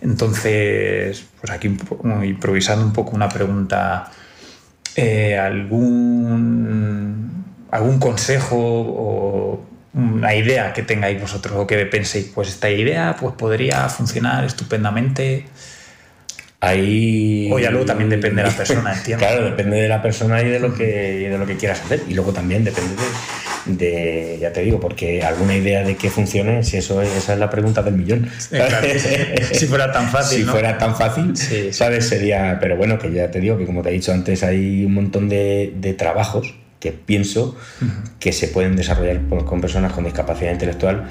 Entonces, 0.00 1.26
pues 1.40 1.50
aquí 1.50 1.76
improvisando 2.22 2.84
un 2.84 2.92
poco 2.92 3.16
una 3.16 3.28
pregunta, 3.28 4.12
eh, 4.94 5.36
¿algún, 5.36 7.44
¿algún 7.72 7.98
consejo 7.98 8.56
o 8.58 9.60
una 9.94 10.36
idea 10.36 10.72
que 10.72 10.84
tengáis 10.84 11.20
vosotros 11.20 11.56
o 11.56 11.66
que 11.66 11.84
penséis, 11.86 12.30
pues 12.32 12.48
esta 12.48 12.70
idea 12.70 13.16
pues 13.18 13.34
podría 13.34 13.88
funcionar 13.88 14.44
estupendamente? 14.44 15.46
Ahí... 16.60 17.48
O 17.52 17.58
ya 17.58 17.70
luego 17.70 17.86
también 17.86 18.10
depende 18.10 18.42
de 18.42 18.48
la 18.48 18.56
persona, 18.56 18.92
entiendo. 18.96 19.24
claro, 19.24 19.44
depende 19.44 19.76
de 19.80 19.88
la 19.88 20.02
persona 20.02 20.42
y 20.42 20.48
de 20.48 20.58
lo 20.58 20.74
que, 20.74 21.28
de 21.30 21.38
lo 21.38 21.46
que 21.46 21.56
quieras 21.56 21.80
hacer. 21.82 22.02
Y 22.08 22.14
luego 22.14 22.32
también 22.32 22.64
depende 22.64 22.94
de, 23.66 24.38
ya 24.40 24.52
te 24.52 24.62
digo, 24.62 24.80
porque 24.80 25.22
alguna 25.22 25.54
idea 25.56 25.84
de 25.84 25.96
que 25.96 26.10
funcione, 26.10 26.64
si 26.64 26.78
eso 26.78 27.00
es, 27.00 27.10
esa 27.14 27.34
es 27.34 27.38
la 27.38 27.48
pregunta 27.48 27.82
del 27.82 27.94
millón. 27.94 28.28
Claro, 28.50 28.88
si 29.52 29.66
fuera 29.66 29.92
tan 29.92 30.08
fácil, 30.10 30.38
Si 30.40 30.44
¿no? 30.46 30.52
fuera 30.52 30.78
tan 30.78 30.96
fácil, 30.96 31.36
Sí. 31.36 31.72
¿sabes? 31.72 32.08
Sería, 32.08 32.58
pero 32.60 32.76
bueno, 32.76 32.98
que 32.98 33.12
ya 33.12 33.30
te 33.30 33.40
digo 33.40 33.56
que 33.56 33.64
como 33.66 33.82
te 33.82 33.90
he 33.90 33.92
dicho 33.92 34.12
antes, 34.12 34.42
hay 34.42 34.84
un 34.84 34.94
montón 34.94 35.28
de, 35.28 35.72
de 35.80 35.94
trabajos 35.94 36.54
que 36.80 36.92
pienso 36.92 37.56
que 38.20 38.32
se 38.32 38.48
pueden 38.48 38.76
desarrollar 38.76 39.20
por- 39.22 39.44
con 39.44 39.60
personas 39.60 39.92
con 39.92 40.04
discapacidad 40.04 40.52
intelectual 40.52 41.08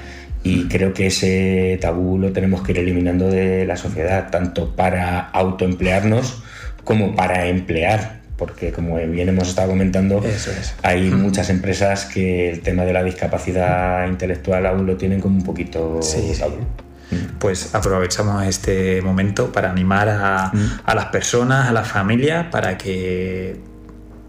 y 0.48 0.68
creo 0.70 0.94
que 0.94 1.08
ese 1.08 1.78
tabú 1.82 2.18
lo 2.18 2.32
tenemos 2.32 2.62
que 2.62 2.72
ir 2.74 2.80
eliminando 2.80 3.30
de 3.30 3.66
la 3.66 3.76
sociedad, 3.78 4.30
tanto 4.32 4.76
para 4.76 5.20
autoemplearnos 5.20 6.42
como 6.84 7.16
para 7.16 7.48
emplear, 7.48 8.22
porque 8.38 8.72
como 8.72 8.96
bien 8.98 9.30
hemos 9.30 9.50
estado 9.50 9.70
comentando, 9.70 10.24
Eso 10.24 10.52
es. 10.52 10.76
hay 10.84 11.10
muchas 11.10 11.50
empresas 11.50 12.06
que 12.06 12.50
el 12.52 12.62
tema 12.62 12.86
de 12.86 12.94
la 12.94 13.04
discapacidad 13.04 14.08
intelectual 14.08 14.66
aún 14.66 14.86
lo 14.86 14.96
tienen 14.96 15.20
como 15.20 15.38
un 15.38 15.44
poquito 15.44 16.00
Sí, 16.02 16.34
sí. 16.34 16.40
tabú. 16.40 16.58
Pues 17.40 17.74
aprovechamos 17.74 18.46
este 18.46 19.02
momento 19.02 19.52
para 19.52 19.72
animar 19.72 20.10
a, 20.10 20.52
a 20.84 20.96
las 20.96 21.06
personas, 21.06 21.68
a 21.70 21.72
las 21.72 21.88
familias, 21.88 22.48
para 22.52 22.78
que 22.78 23.56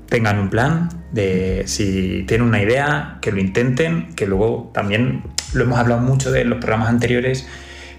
tengan 0.09 0.39
un 0.39 0.49
plan 0.49 0.89
de 1.13 1.65
si 1.67 2.25
tienen 2.29 2.47
una 2.47 2.63
idea, 2.63 3.19
que 3.21 3.33
lo 3.33 3.41
intenten, 3.41 4.15
que 4.15 4.27
luego 4.27 4.71
también 4.73 5.23
lo 5.53 5.65
hemos 5.65 5.79
hablado 5.79 6.01
mucho 6.01 6.31
de 6.31 6.45
los 6.45 6.59
programas 6.59 6.89
anteriores, 6.89 7.47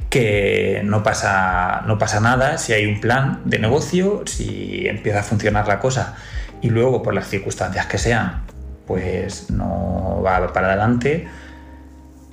que 0.10 0.82
no 0.86 1.03
pasa, 1.03 1.84
no 1.86 1.98
pasa 1.98 2.20
nada 2.20 2.58
si 2.58 2.74
hay 2.74 2.86
un 2.86 3.00
plan 3.00 3.41
de 3.46 3.60
negocio, 3.60 4.24
si 4.25 4.88
empieza 4.88 5.20
a 5.20 5.24
funcionar 5.24 5.68
la 5.68 5.79
cosa 5.79 6.15
y 6.62 6.70
luego 6.70 7.03
por 7.03 7.13
las 7.13 7.27
circunstancias 7.27 7.86
que 7.86 7.98
sean, 7.98 8.41
pues 8.88 9.51
no 9.51 10.22
va 10.25 10.51
para 10.51 10.68
adelante, 10.70 11.27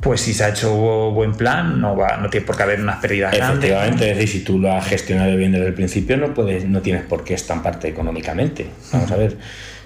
pues 0.00 0.20
si 0.20 0.35
se 0.35 0.44
ha 0.44 0.49
hecho 0.49 1.11
buen 1.11 1.35
plan, 1.35 1.80
no, 1.80 1.96
va, 1.96 2.16
no 2.16 2.30
tiene 2.30 2.46
por 2.46 2.56
qué 2.56 2.62
haber 2.62 2.80
unas 2.80 2.96
pérdidas 2.96 3.35
grandes. 3.35 3.70
Efectivamente, 3.70 4.11
es 4.11 4.16
decir, 4.18 4.40
si 4.40 4.44
tú 4.44 4.58
lo 4.58 4.73
has 4.73 4.87
gestionado 4.87 5.37
bien 5.37 5.52
desde 5.52 5.66
el 5.66 5.75
principio, 5.75 6.16
no 6.16 6.32
puedes, 6.32 6.64
no 6.64 6.80
tienes 6.80 7.02
por 7.02 7.25
qué 7.25 7.35
estamparte 7.35 7.88
económicamente. 7.88 8.68
Vamos 8.92 9.11
a 9.11 9.16
ver, 9.16 9.37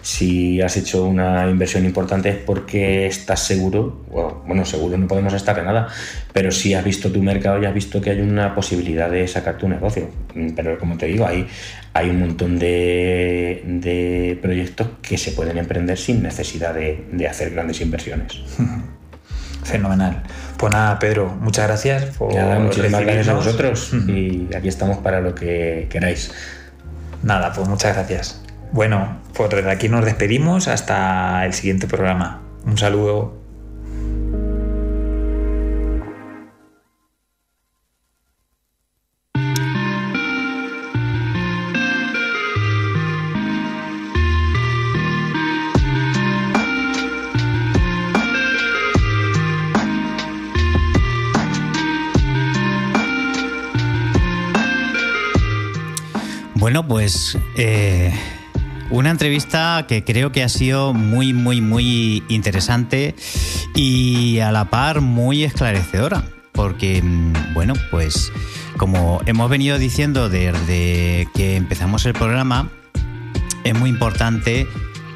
si 0.02 0.60
has 0.60 0.76
hecho 0.76 1.04
una 1.04 1.48
inversión 1.48 1.84
importante 1.84 2.30
es 2.30 2.36
porque 2.36 3.06
estás 3.06 3.44
seguro, 3.44 4.04
o, 4.10 4.42
bueno, 4.46 4.64
seguro 4.64 4.96
no 4.96 5.06
podemos 5.06 5.32
estar 5.34 5.56
de 5.56 5.62
nada, 5.62 5.88
pero 6.32 6.50
si 6.50 6.74
has 6.74 6.84
visto 6.84 7.10
tu 7.10 7.22
mercado 7.22 7.62
y 7.62 7.66
has 7.66 7.74
visto 7.74 8.00
que 8.00 8.10
hay 8.10 8.20
una 8.20 8.54
posibilidad 8.54 9.10
de 9.10 9.26
sacar 9.28 9.58
tu 9.58 9.68
negocio. 9.68 10.08
Mm, 10.34 10.50
Pero 10.50 10.78
como 10.78 10.96
te 10.96 11.06
digo, 11.06 11.26
hay, 11.26 11.46
hay 11.92 12.10
un 12.10 12.20
montón 12.20 12.58
de, 12.58 13.62
de 13.66 14.38
proyectos 14.40 14.88
que 15.02 15.18
se 15.18 15.32
pueden 15.32 15.58
emprender 15.58 15.98
sin 15.98 16.22
necesidad 16.22 16.74
de, 16.74 17.04
de 17.12 17.28
hacer 17.28 17.50
grandes 17.50 17.80
inversiones. 17.80 18.40
Fenomenal. 19.64 20.22
Pues 20.56 20.72
nada, 20.72 20.98
Pedro, 20.98 21.28
muchas 21.40 21.66
gracias 21.66 22.16
por 22.16 22.34
Nada, 22.34 22.58
muchísimas 22.58 23.02
gracias 23.02 23.28
a 23.28 23.34
vosotros 23.34 23.92
y 24.08 24.48
aquí 24.54 24.68
estamos 24.68 24.98
para 24.98 25.20
lo 25.20 25.34
que 25.34 25.86
queráis. 25.90 26.32
Nada, 27.22 27.52
pues 27.52 27.68
muchas 27.68 27.94
gracias. 27.94 28.39
Bueno, 28.72 29.18
pues 29.34 29.50
desde 29.50 29.70
aquí 29.70 29.88
nos 29.88 30.04
despedimos 30.04 30.68
hasta 30.68 31.44
el 31.44 31.52
siguiente 31.54 31.86
programa. 31.86 32.40
Un 32.64 32.78
saludo. 32.78 33.40
Bueno, 56.54 56.86
pues 56.86 57.36
eh, 57.56 58.12
una 58.90 59.10
entrevista 59.10 59.84
que 59.88 60.04
creo 60.04 60.32
que 60.32 60.42
ha 60.42 60.48
sido 60.48 60.92
muy, 60.92 61.32
muy, 61.32 61.60
muy 61.60 62.24
interesante 62.28 63.14
y 63.74 64.40
a 64.40 64.52
la 64.52 64.70
par 64.70 65.00
muy 65.00 65.44
esclarecedora. 65.44 66.24
Porque, 66.52 67.00
mm, 67.02 67.54
bueno, 67.54 67.74
pues 67.90 68.32
como 68.76 69.20
hemos 69.26 69.48
venido 69.48 69.78
diciendo 69.78 70.28
desde 70.28 71.28
que 71.34 71.56
empezamos 71.56 72.04
el 72.06 72.12
programa, 72.12 72.70
es 73.64 73.78
muy 73.78 73.90
importante 73.90 74.66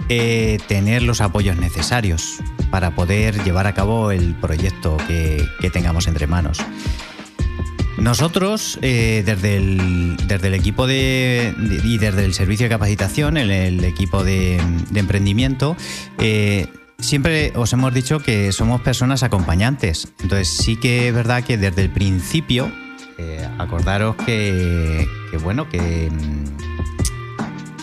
eh, 0.08 0.58
tener 0.68 1.02
los 1.02 1.20
apoyos 1.20 1.56
necesarios 1.56 2.40
para 2.70 2.94
poder 2.94 3.42
llevar 3.42 3.66
a 3.66 3.74
cabo 3.74 4.10
el 4.10 4.34
proyecto 4.34 4.96
que, 5.08 5.44
que 5.60 5.70
tengamos 5.70 6.06
entre 6.06 6.26
manos. 6.26 6.58
Nosotros, 7.98 8.78
eh, 8.82 9.22
desde, 9.24 9.56
el, 9.56 10.16
desde 10.26 10.48
el 10.48 10.54
equipo 10.54 10.86
de, 10.86 11.54
y 11.84 11.98
desde 11.98 12.24
el 12.24 12.34
servicio 12.34 12.64
de 12.64 12.70
capacitación, 12.70 13.36
el, 13.36 13.84
equipo 13.84 14.24
de, 14.24 14.60
emprendimiento, 14.94 15.76
eh, 16.18 16.68
siempre 16.98 17.52
os 17.54 17.72
hemos 17.72 17.94
dicho 17.94 18.18
que 18.18 18.52
somos 18.52 18.80
personas 18.80 19.22
acompañantes. 19.22 20.12
Entonces 20.20 20.48
sí 20.48 20.76
que 20.76 21.08
es 21.08 21.14
verdad 21.14 21.44
que 21.44 21.56
desde 21.56 21.82
el 21.82 21.90
principio, 21.90 22.70
eh, 23.18 23.48
acordaros 23.58 24.16
que, 24.16 25.06
que 25.30 25.36
bueno, 25.38 25.68
que, 25.68 26.10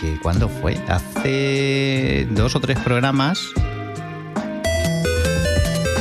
que 0.02 0.20
cuando 0.22 0.50
fue, 0.50 0.78
hace 0.90 2.28
dos 2.32 2.56
o 2.56 2.60
tres 2.60 2.80
programas 2.80 3.40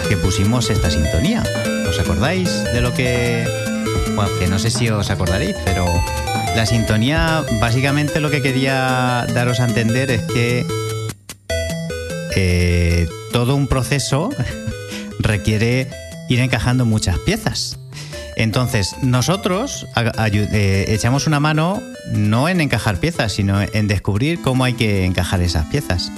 que 0.09 0.17
pusimos 0.17 0.69
esta 0.71 0.91
sintonía. 0.91 1.45
¿Os 1.89 1.99
acordáis 2.01 2.65
de 2.73 2.81
lo 2.81 2.93
que... 2.93 3.70
Que 4.39 4.49
no 4.49 4.59
sé 4.59 4.71
si 4.71 4.89
os 4.91 5.11
acordaréis, 5.11 5.57
pero 5.65 5.87
la 6.55 6.67
sintonía 6.67 7.45
básicamente 7.61 8.21
lo 8.21 8.31
que 8.31 8.43
quería 8.43 9.27
daros 9.33 9.61
a 9.61 9.67
entender 9.67 10.11
es 10.11 10.23
que 10.23 10.67
eh, 12.37 13.09
todo 13.33 13.57
un 13.57 13.67
proceso 13.67 14.31
requiere 15.21 15.89
ir 16.29 16.41
encajando 16.41 16.85
muchas 16.85 17.19
piezas. 17.21 17.79
Entonces, 18.37 18.95
nosotros 19.03 19.87
eh, 19.97 20.85
echamos 20.89 21.27
una 21.27 21.41
mano 21.41 21.83
no 22.13 22.49
en 22.49 22.61
encajar 22.61 22.99
piezas, 22.99 23.33
sino 23.33 23.61
en 23.61 23.89
descubrir 23.89 24.41
cómo 24.43 24.65
hay 24.65 24.75
que 24.75 25.05
encajar 25.05 25.41
esas 25.41 25.67
piezas. 25.67 26.11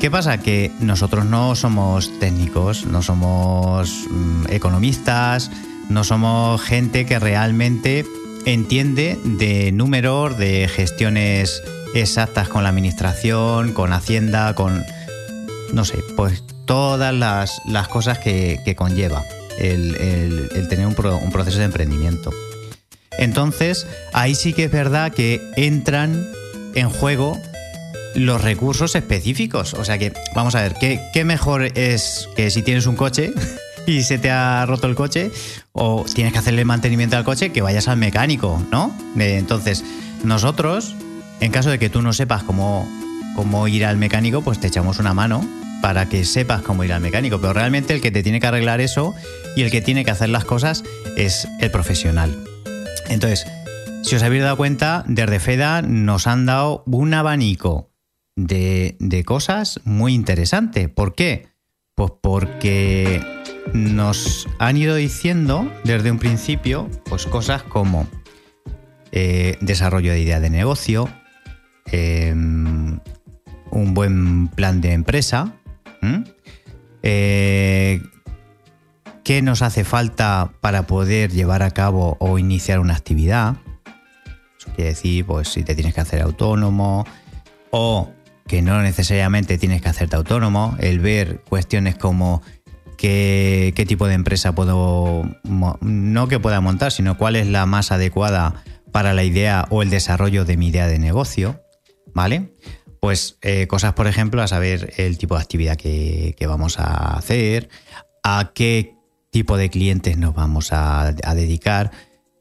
¿Qué 0.00 0.10
pasa? 0.10 0.38
Que 0.38 0.70
nosotros 0.80 1.24
no 1.24 1.54
somos 1.54 2.18
técnicos, 2.18 2.84
no 2.86 3.02
somos 3.02 4.06
mm, 4.10 4.46
economistas, 4.50 5.50
no 5.88 6.04
somos 6.04 6.60
gente 6.62 7.06
que 7.06 7.18
realmente 7.18 8.04
entiende 8.46 9.18
de 9.24 9.72
números, 9.72 10.36
de 10.38 10.68
gestiones 10.68 11.62
exactas 11.94 12.48
con 12.48 12.62
la 12.62 12.68
administración, 12.70 13.72
con 13.72 13.92
Hacienda, 13.92 14.54
con, 14.54 14.84
no 15.72 15.84
sé, 15.84 15.98
pues 16.16 16.42
todas 16.66 17.14
las, 17.14 17.60
las 17.66 17.88
cosas 17.88 18.18
que, 18.18 18.60
conlleva 18.76 19.22
el, 19.58 19.94
el- 19.96 20.48
el 20.54 20.68
tener 20.68 20.86
un, 20.86 20.94
pro- 20.94 21.18
un 21.18 21.30
proceso 21.30 21.58
de 21.58 21.64
emprendimiento. 21.64 22.32
Entonces, 23.18 23.86
ahí 24.12 24.34
sí 24.34 24.52
que 24.52 24.64
es 24.64 24.70
verdad 24.72 25.12
que 25.12 25.40
entran 25.56 26.26
en 26.74 26.90
juego 26.90 27.40
los 28.16 28.42
recursos 28.42 28.94
específicos. 28.96 29.74
O 29.74 29.84
sea 29.84 29.98
que, 29.98 30.12
vamos 30.34 30.54
a 30.56 30.62
ver, 30.62 30.74
¿qué, 30.80 31.00
qué 31.12 31.24
mejor 31.24 31.64
es 31.78 32.28
que 32.36 32.50
si 32.50 32.62
tienes 32.62 32.86
un 32.86 32.96
coche 32.96 33.32
y 33.86 34.02
se 34.02 34.18
te 34.18 34.30
ha 34.30 34.64
roto 34.66 34.86
el 34.86 34.94
coche 34.94 35.30
o 35.72 36.04
tienes 36.14 36.32
que 36.32 36.38
hacerle 36.38 36.64
mantenimiento 36.64 37.16
al 37.16 37.24
coche, 37.24 37.52
que 37.52 37.62
vayas 37.62 37.88
al 37.88 37.96
mecánico, 37.96 38.64
¿no? 38.70 38.96
Eh, 39.18 39.36
Entonces, 39.38 39.84
nosotros, 40.22 40.94
en 41.40 41.52
caso 41.52 41.70
de 41.70 41.78
que 41.78 41.90
tú 41.90 42.02
no 42.02 42.12
sepas 42.12 42.42
cómo, 42.42 42.88
cómo 43.36 43.68
ir 43.68 43.84
al 43.84 43.96
mecánico, 43.96 44.42
pues 44.42 44.60
te 44.60 44.68
echamos 44.68 44.98
una 44.98 45.14
mano 45.14 45.46
para 45.82 46.08
que 46.08 46.24
sepas 46.24 46.62
cómo 46.62 46.82
ir 46.84 46.92
al 46.92 47.02
mecánico. 47.02 47.40
Pero 47.40 47.52
realmente 47.52 47.92
el 47.94 48.00
que 48.00 48.10
te 48.10 48.22
tiene 48.22 48.40
que 48.40 48.46
arreglar 48.46 48.80
eso 48.80 49.14
y 49.56 49.62
el 49.62 49.70
que 49.70 49.82
tiene 49.82 50.04
que 50.04 50.10
hacer 50.10 50.30
las 50.30 50.44
cosas 50.44 50.82
es 51.16 51.46
el 51.60 51.70
profesional. 51.70 52.34
Entonces, 53.08 53.46
si 54.02 54.16
os 54.16 54.22
habéis 54.22 54.42
dado 54.42 54.56
cuenta, 54.56 55.04
desde 55.06 55.40
FEDA 55.40 55.82
nos 55.82 56.26
han 56.26 56.46
dado 56.46 56.84
un 56.86 57.12
abanico 57.12 57.90
de, 58.36 58.96
de 58.98 59.24
cosas 59.24 59.80
muy 59.84 60.14
interesante. 60.14 60.88
¿Por 60.88 61.14
qué? 61.14 61.48
Pues 61.94 62.12
porque 62.22 63.43
nos 63.72 64.48
han 64.58 64.76
ido 64.76 64.94
diciendo 64.94 65.70
desde 65.84 66.10
un 66.10 66.18
principio 66.18 66.88
pues 67.04 67.26
cosas 67.26 67.62
como 67.62 68.06
eh, 69.12 69.56
desarrollo 69.60 70.12
de 70.12 70.20
idea 70.20 70.40
de 70.40 70.50
negocio, 70.50 71.08
eh, 71.90 72.32
un 72.32 73.94
buen 73.94 74.48
plan 74.48 74.80
de 74.80 74.92
empresa. 74.92 75.52
Eh, 77.02 78.02
qué 79.24 79.42
nos 79.42 79.62
hace 79.62 79.84
falta 79.84 80.52
para 80.60 80.86
poder 80.86 81.30
llevar 81.32 81.62
a 81.62 81.70
cabo 81.70 82.16
o 82.20 82.38
iniciar 82.38 82.78
una 82.78 82.94
actividad. 82.94 83.56
Eso 84.58 84.70
quiere 84.74 84.90
decir, 84.90 85.24
pues 85.26 85.48
si 85.48 85.62
te 85.62 85.74
tienes 85.74 85.94
que 85.94 86.00
hacer 86.00 86.22
autónomo 86.22 87.06
o 87.70 88.10
que 88.46 88.62
no 88.62 88.82
necesariamente 88.82 89.58
tienes 89.58 89.80
que 89.80 89.88
hacerte 89.88 90.16
autónomo, 90.16 90.76
el 90.78 91.00
ver 91.00 91.40
cuestiones 91.48 91.96
como 91.96 92.42
qué, 93.04 93.84
tipo 93.86 94.06
de 94.06 94.14
empresa 94.14 94.54
puedo, 94.54 95.24
no 95.42 96.28
que 96.28 96.40
pueda 96.40 96.60
montar, 96.60 96.90
sino 96.92 97.18
cuál 97.18 97.36
es 97.36 97.46
la 97.46 97.66
más 97.66 97.92
adecuada 97.92 98.64
para 98.92 99.12
la 99.12 99.24
idea 99.24 99.66
o 99.70 99.82
el 99.82 99.90
desarrollo 99.90 100.44
de 100.44 100.56
mi 100.56 100.68
idea 100.68 100.86
de 100.86 100.98
negocio, 100.98 101.60
¿vale? 102.14 102.54
Pues 103.00 103.36
eh, 103.42 103.66
cosas, 103.66 103.92
por 103.92 104.06
ejemplo, 104.06 104.40
a 104.40 104.48
saber 104.48 104.94
el 104.96 105.18
tipo 105.18 105.36
de 105.36 105.42
actividad 105.42 105.76
que, 105.76 106.34
vamos 106.48 106.78
a 106.78 107.16
hacer, 107.16 107.68
a 108.22 108.52
qué 108.54 108.94
tipo 109.30 109.58
de 109.58 109.68
clientes 109.68 110.16
nos 110.16 110.34
vamos 110.34 110.72
a, 110.72 111.08
a 111.08 111.34
dedicar, 111.34 111.90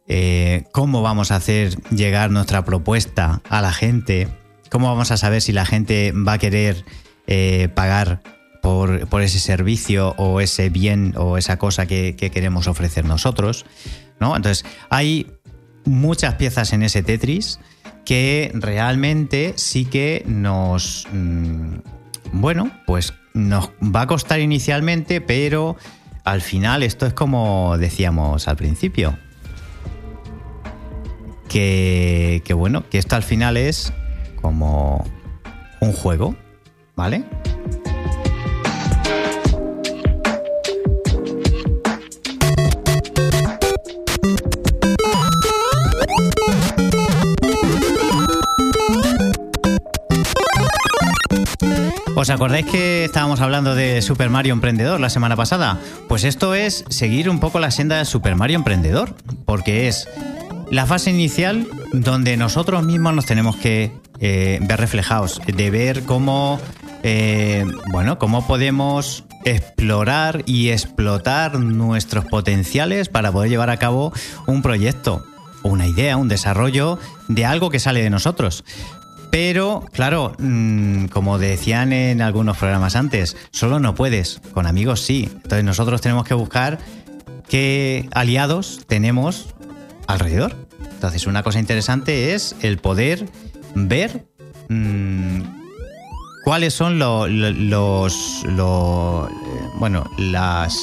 eh, 0.07 0.63
cómo 0.71 1.01
vamos 1.01 1.31
a 1.31 1.37
hacer 1.37 1.75
llegar 1.91 2.31
nuestra 2.31 2.63
propuesta 2.63 3.41
a 3.49 3.61
la 3.61 3.73
gente, 3.73 4.29
cómo 4.69 4.87
vamos 4.87 5.11
a 5.11 5.17
saber 5.17 5.41
si 5.41 5.51
la 5.51 5.65
gente 5.65 6.13
va 6.13 6.33
a 6.33 6.37
querer 6.37 6.85
eh, 7.27 7.67
pagar 7.73 8.21
por, 8.63 9.21
ese 9.21 9.39
servicio 9.39 10.15
o 10.17 10.39
ese 10.39 10.69
bien 10.69 11.13
o 11.17 11.37
esa 11.37 11.57
cosa 11.57 11.85
que, 11.85 12.15
que 12.15 12.31
queremos 12.31 12.67
ofrecer 12.67 13.03
nosotros. 13.03 13.65
¿no? 14.21 14.37
Entonces, 14.37 14.65
hay 14.89 15.27
muchas 15.83 16.35
piezas 16.35 16.71
en 16.71 16.81
ese 16.81 17.03
Tetris 17.03 17.59
que 18.05 18.51
realmente 18.53 19.53
sí 19.57 19.83
que 19.83 20.23
nos... 20.25 21.05
mm, 21.11 21.75
bueno, 22.31 22.71
pues 22.87 23.13
nos 23.33 23.69
va 23.83 24.01
a 24.01 24.07
costar 24.07 24.39
inicialmente, 24.39 25.19
pero 25.19 25.75
al 26.23 26.41
final 26.41 26.83
esto 26.83 27.05
es 27.05 27.13
como 27.13 27.77
decíamos 27.77 28.47
al 28.47 28.55
principio. 28.55 29.17
Que, 31.49 32.41
que 32.45 32.53
bueno, 32.53 32.89
que 32.89 32.97
esto 32.97 33.17
al 33.17 33.23
final 33.23 33.57
es 33.57 33.91
como 34.41 35.05
un 35.81 35.91
juego, 35.91 36.35
¿vale? 36.95 37.25
¿Os 52.23 52.29
acordáis 52.29 52.65
que 52.65 53.03
estábamos 53.03 53.41
hablando 53.41 53.75
de 53.75 54.01
Super 54.01 54.29
Mario 54.29 54.53
Emprendedor 54.53 54.97
la 55.01 55.09
semana 55.09 55.35
pasada? 55.35 55.77
Pues 56.07 56.23
esto 56.23 56.55
es 56.55 56.85
seguir 56.87 57.29
un 57.29 57.41
poco 57.41 57.59
la 57.59 57.69
senda 57.69 57.97
de 57.97 58.05
Super 58.05 58.37
Mario 58.37 58.55
Emprendedor, 58.55 59.13
porque 59.43 59.89
es 59.89 60.07
la 60.71 60.85
fase 60.85 61.09
inicial 61.09 61.67
donde 61.91 62.37
nosotros 62.37 62.81
mismos 62.85 63.13
nos 63.13 63.25
tenemos 63.25 63.57
que 63.57 63.91
eh, 64.21 64.57
ver 64.61 64.79
reflejados, 64.79 65.41
de 65.45 65.69
ver 65.69 66.03
cómo, 66.03 66.61
eh, 67.03 67.65
bueno, 67.91 68.17
cómo 68.19 68.47
podemos 68.47 69.25
explorar 69.43 70.43
y 70.45 70.69
explotar 70.69 71.59
nuestros 71.59 72.23
potenciales 72.23 73.09
para 73.09 73.33
poder 73.33 73.49
llevar 73.49 73.69
a 73.69 73.75
cabo 73.75 74.13
un 74.47 74.61
proyecto, 74.61 75.25
una 75.61 75.87
idea, 75.87 76.15
un 76.15 76.29
desarrollo 76.29 76.99
de 77.27 77.43
algo 77.43 77.69
que 77.69 77.81
sale 77.81 78.01
de 78.01 78.09
nosotros. 78.09 78.63
Pero, 79.33 79.83
claro, 79.91 80.35
mm, 80.37 81.05
como 81.05 81.39
decían 81.39 81.91
en 81.91 82.21
algunos 82.21 82.55
programas 82.55 82.95
antes, 82.95 83.35
solo 83.49 83.79
no 83.79 83.95
puedes, 83.95 84.39
con 84.53 84.67
amigos 84.67 85.01
sí. 85.01 85.27
Entonces 85.33 85.63
nosotros 85.63 86.01
tenemos 86.01 86.23
que 86.23 86.35
buscar 86.35 86.77
qué 87.49 88.07
aliados 88.13 88.81
tenemos 88.85 89.47
alrededor. 90.05 90.55
Entonces 90.93 91.25
una 91.25 91.41
cosa 91.41 91.59
interesante 91.59 92.35
es 92.35 92.55
el 92.61 92.77
poder 92.77 93.25
ver 93.73 94.23
mm, 94.69 95.41
cuáles 96.45 96.75
son 96.75 96.99
lo- 96.99 97.27
lo- 97.27 97.49
los, 97.49 98.43
lo- 98.45 99.27
eh, 99.29 99.67
bueno, 99.79 100.07
las... 100.19 100.77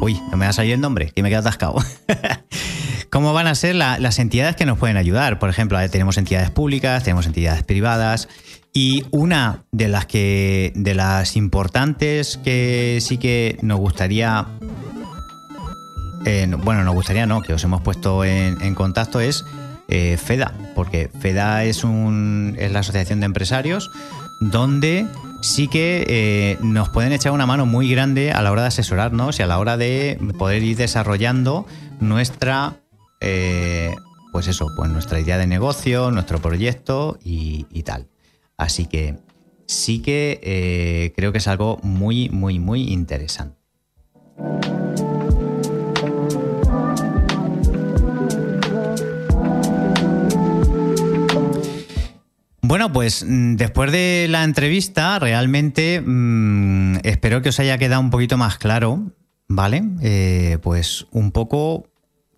Uy, 0.00 0.18
no 0.30 0.38
me 0.38 0.46
va 0.46 0.50
a 0.50 0.52
salir 0.54 0.72
el 0.72 0.80
nombre, 0.80 1.10
que 1.14 1.22
me 1.22 1.28
quedo 1.28 1.40
atascado. 1.40 1.74
¿Cómo 3.14 3.32
van 3.32 3.46
a 3.46 3.54
ser 3.54 3.76
la- 3.76 4.00
las 4.00 4.18
entidades 4.18 4.56
que 4.56 4.66
nos 4.66 4.76
pueden 4.76 4.96
ayudar? 4.96 5.38
Por 5.38 5.48
ejemplo, 5.48 5.78
eh, 5.80 5.88
tenemos 5.88 6.18
entidades 6.18 6.50
públicas, 6.50 7.04
tenemos 7.04 7.26
entidades 7.26 7.62
privadas 7.62 8.28
y 8.72 9.04
una 9.12 9.62
de 9.70 9.86
las 9.86 10.06
que 10.06 10.72
de 10.74 10.96
las 10.96 11.36
importantes 11.36 12.40
que 12.42 12.98
sí 13.00 13.18
que 13.18 13.56
nos 13.62 13.78
gustaría 13.78 14.46
eh, 16.26 16.46
no- 16.48 16.58
bueno, 16.58 16.82
nos 16.82 16.92
gustaría 16.94 17.24
no, 17.24 17.40
que 17.40 17.52
os 17.54 17.62
hemos 17.62 17.82
puesto 17.82 18.24
en, 18.24 18.60
en 18.60 18.74
contacto 18.74 19.20
es 19.20 19.44
eh, 19.86 20.16
FEDA, 20.20 20.52
porque 20.74 21.08
FEDA 21.20 21.62
es, 21.62 21.84
un, 21.84 22.56
es 22.58 22.72
la 22.72 22.80
Asociación 22.80 23.20
de 23.20 23.26
Empresarios 23.26 23.92
donde 24.40 25.06
sí 25.40 25.68
que 25.68 26.04
eh, 26.08 26.58
nos 26.62 26.88
pueden 26.88 27.12
echar 27.12 27.30
una 27.30 27.46
mano 27.46 27.64
muy 27.64 27.88
grande 27.88 28.32
a 28.32 28.42
la 28.42 28.50
hora 28.50 28.62
de 28.62 28.68
asesorarnos 28.68 29.38
y 29.38 29.42
a 29.44 29.46
la 29.46 29.60
hora 29.60 29.76
de 29.76 30.18
poder 30.36 30.64
ir 30.64 30.76
desarrollando 30.76 31.66
nuestra, 32.00 32.78
eh, 33.26 33.94
pues 34.32 34.48
eso, 34.48 34.66
pues 34.76 34.90
nuestra 34.90 35.18
idea 35.18 35.38
de 35.38 35.46
negocio, 35.46 36.10
nuestro 36.10 36.40
proyecto 36.40 37.18
y, 37.24 37.64
tal. 37.84 38.08
Así 38.58 38.84
que 38.84 39.16
sí 39.66 40.02
que 40.02 40.40
eh, 40.42 41.12
creo 41.16 41.32
que 41.32 41.38
es 41.38 41.48
algo 41.48 41.78
muy, 41.82 42.28
muy, 42.28 42.58
muy 42.58 42.92
interesante. 42.92 43.56
Bueno, 52.60 52.92
pues 52.92 53.24
mm, 53.26 53.56
después 53.56 53.90
de 53.90 54.26
la 54.28 54.44
entrevista, 54.44 55.18
realmente 55.18 56.02
mm, 56.04 56.96
espero 57.04 57.40
que 57.40 57.48
os 57.48 57.60
haya 57.60 57.78
quedado 57.78 58.02
un 58.02 58.10
poquito 58.10 58.36
más 58.36 58.58
claro, 58.58 59.12
¿vale? 59.48 59.82
Eh, 60.02 60.58
pues 60.60 61.06
un 61.10 61.30
poco 61.30 61.93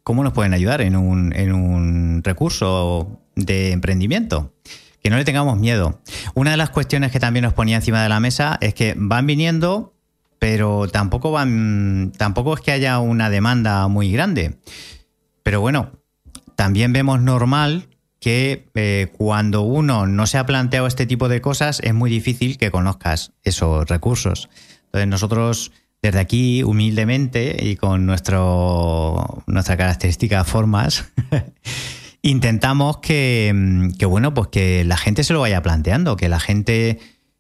cómo 0.07 0.23
nos 0.23 0.35
pueden 0.35 0.55
ayudar 0.55 0.83
en 0.83 0.95
un, 0.95 1.35
en 1.35 1.53
un 1.53 2.23
recurso 2.23 3.21
de 3.35 3.73
emprendimiento. 3.73 4.55
Que 5.03 5.11
no 5.11 5.17
le 5.17 5.25
tengamos 5.25 5.59
miedo. 5.59 6.01
Una 6.35 6.53
de 6.53 6.57
las 6.57 6.71
cuestiones 6.71 7.11
que 7.11 7.19
también 7.19 7.43
nos 7.43 7.55
ponía 7.55 7.75
encima 7.75 8.01
de 8.05 8.09
la 8.09 8.21
mesa 8.21 8.57
es 8.61 8.73
que 8.73 8.95
van 8.97 9.27
viniendo, 9.27 9.97
pero 10.39 10.87
tampoco 10.87 11.33
van. 11.33 12.13
tampoco 12.17 12.55
es 12.55 12.61
que 12.61 12.71
haya 12.71 13.01
una 13.01 13.31
demanda 13.31 13.89
muy 13.89 14.13
grande. 14.13 14.61
Pero 15.43 15.61
bueno, 15.61 15.91
también 16.55 16.93
vemos 16.93 17.21
normal 17.21 17.89
que 18.21 18.69
eh, 18.75 19.09
cuando 19.19 19.63
uno 19.63 20.07
no 20.07 20.29
se 20.29 20.39
ha 20.39 20.47
planteado 20.47 20.87
este 20.87 21.07
tipo 21.07 21.29
de 21.29 21.41
cosas 21.41 21.81
es 21.83 21.95
muy 21.95 22.11
difícil 22.11 22.59
que 22.59 22.71
conozcas 22.71 23.33
esos 23.43 23.89
recursos. 23.89 24.51
Entonces 24.85 25.09
nosotros 25.09 25.73
desde 26.03 26.21
aquí, 26.21 26.63
humildemente 26.63 27.57
y 27.61 27.77
con 27.77 28.07
nuestro, 28.07 29.43
nuestra 29.47 29.77
característica 29.77 30.45
formas, 30.45 31.13
intentamos 32.23 32.99
que, 32.99 33.53
mm, 33.55 33.93
que, 33.93 34.07
bueno, 34.07 34.35
pues 34.35 34.49
que 34.49 34.85
la 34.85 34.97
gente 34.97 35.25
se 35.25 35.33
lo 35.33 35.41
vaya 35.41 35.63
planteando, 35.63 36.17
que 36.17 36.29
la 36.29 36.41
gente 36.41 36.99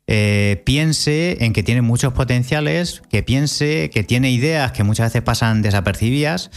eh, 0.08 0.62
piense 0.64 1.44
en 1.44 1.52
que 1.52 1.64
tiene 1.64 1.82
muchos 1.82 2.12
potenciales, 2.12 3.02
que 3.10 3.22
piense 3.22 3.90
que 3.90 4.04
tiene 4.04 4.30
ideas 4.30 4.70
que 4.72 4.84
muchas 4.84 5.06
veces 5.06 5.22
pasan 5.22 5.62
desapercibidas, 5.62 6.50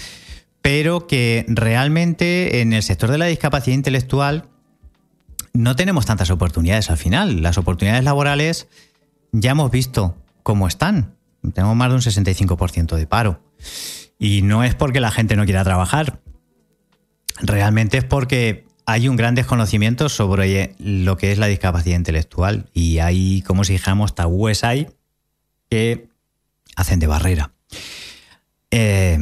pero 0.62 1.07
que 1.07 1.45
realmente 1.47 2.62
en 2.62 2.73
el 2.73 2.83
sector 2.83 3.09
de 3.09 3.17
la 3.17 3.25
discapacidad 3.25 3.75
intelectual 3.75 4.49
no 5.53 5.75
tenemos 5.75 6.05
tantas 6.05 6.29
oportunidades 6.29 6.91
al 6.91 6.97
final. 6.97 7.41
Las 7.41 7.57
oportunidades 7.57 8.03
laborales 8.03 8.67
ya 9.31 9.51
hemos 9.51 9.71
visto 9.71 10.15
cómo 10.43 10.67
están. 10.67 11.15
Tenemos 11.54 11.75
más 11.75 11.89
de 11.89 11.95
un 11.95 12.02
65% 12.02 12.95
de 12.95 13.08
paro. 13.08 13.41
Y 14.17 14.41
no 14.41 14.63
es 14.63 14.75
porque 14.75 14.99
la 14.99 15.12
gente 15.12 15.36
no 15.36 15.45
quiera 15.45 15.63
trabajar. 15.63 16.19
Realmente 17.41 17.97
es 17.97 18.04
porque 18.04 18.65
hay 18.86 19.08
un 19.08 19.15
gran 19.15 19.36
desconocimiento 19.36 20.10
sobre 20.10 20.75
lo 20.80 21.17
que 21.17 21.32
es 21.32 21.38
la 21.38 21.47
discapacidad 21.47 21.95
intelectual. 21.95 22.69
Y 22.73 22.99
hay, 22.99 23.41
como 23.43 23.63
si 23.63 23.73
dijéramos, 23.73 24.15
tabúes 24.15 24.63
hay 24.63 24.88
que 25.69 26.10
hacen 26.75 26.99
de 26.99 27.08
barrera. 27.08 27.52
Eh, 28.71 29.17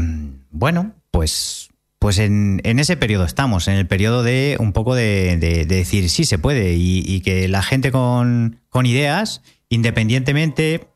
bueno, 0.51 0.93
pues, 1.11 1.69
pues 1.99 2.17
en, 2.19 2.61
en, 2.63 2.79
ese 2.79 2.97
periodo 2.97 3.25
estamos, 3.25 3.67
en 3.67 3.75
el 3.75 3.87
periodo 3.87 4.23
de 4.23 4.57
un 4.59 4.73
poco 4.73 4.95
de, 4.95 5.37
de, 5.37 5.65
de 5.65 5.75
decir 5.75 6.09
sí 6.09 6.25
se 6.25 6.37
puede 6.37 6.73
y, 6.73 7.03
y 7.05 7.21
que 7.21 7.47
la 7.47 7.61
gente 7.61 7.91
con, 7.91 8.59
con, 8.69 8.85
ideas, 8.85 9.41
independientemente 9.69 10.87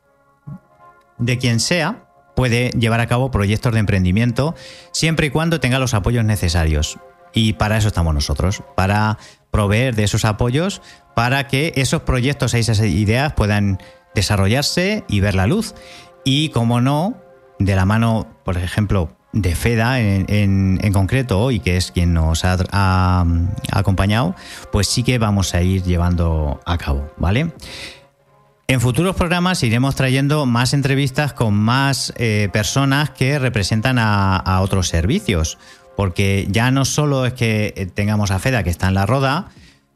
de 1.22 1.38
quien 1.38 1.60
sea, 1.62 2.04
puede 2.36 2.72
llevar 2.72 3.00
a 3.00 3.08
cabo 3.08 3.32
proyectos 3.32 3.72
de 3.74 3.80
emprendimiento 3.80 4.56
siempre 4.92 5.28
y 5.28 5.30
cuando 5.30 5.60
tenga 5.62 5.80
los 5.80 5.94
apoyos 5.94 6.26
necesarios. 6.26 7.00
Y 7.34 7.54
para 7.54 7.78
eso 7.78 7.88
estamos 7.88 8.14
nosotros, 8.14 8.62
para 8.76 9.18
proveer 9.52 9.96
de 9.96 10.04
esos 10.04 10.26
apoyos 10.26 10.82
para 11.16 11.48
que 11.48 11.72
esos 11.76 12.02
proyectos, 12.02 12.54
esas 12.54 12.80
ideas 12.82 13.34
puedan 13.34 13.80
desarrollarse 14.16 15.04
y 15.08 15.20
ver 15.20 15.36
la 15.36 15.48
luz. 15.48 15.76
Y 16.24 16.50
como 16.50 16.82
no, 16.82 17.16
de 17.60 17.76
la 17.76 17.86
mano, 17.86 18.28
por 18.44 18.58
ejemplo, 18.58 19.16
de 19.34 19.56
FEDA 19.56 20.00
en, 20.02 20.80
concreto 20.94 21.40
hoy, 21.40 21.60
que 21.60 21.78
es 21.78 21.92
quien 21.92 22.14
nos 22.14 22.44
ha- 22.46 22.58
ha 22.72 23.26
acompañado, 23.72 24.36
pues 24.72 24.88
sí 24.88 25.04
que 25.04 25.18
vamos 25.18 25.54
a 25.54 25.62
ir 25.62 25.84
llevando 25.84 26.60
a 26.66 26.78
cabo, 26.78 27.10
¿vale? 27.18 27.52
En 28.72 28.80
futuros 28.80 29.18
programas 29.18 29.62
iremos 29.64 29.96
trayendo 29.96 30.46
más 30.46 30.74
entrevistas 30.74 31.34
con 31.34 31.54
más 31.54 32.14
eh, 32.16 32.48
personas 32.54 33.10
que 33.10 33.38
representan 33.38 33.98
a, 34.00 34.62
otros 34.62 34.88
servicios, 34.88 35.58
porque 35.98 36.48
ya 36.50 36.72
no 36.72 36.86
solo 36.86 37.26
es 37.26 37.34
que 37.34 37.74
eh, 37.76 37.86
tengamos 37.88 38.32
a 38.32 38.40
FEDA 38.40 38.64
que 38.64 38.70
está 38.70 38.88
en 38.88 38.94
la 38.94 39.06
roda, 39.06 39.50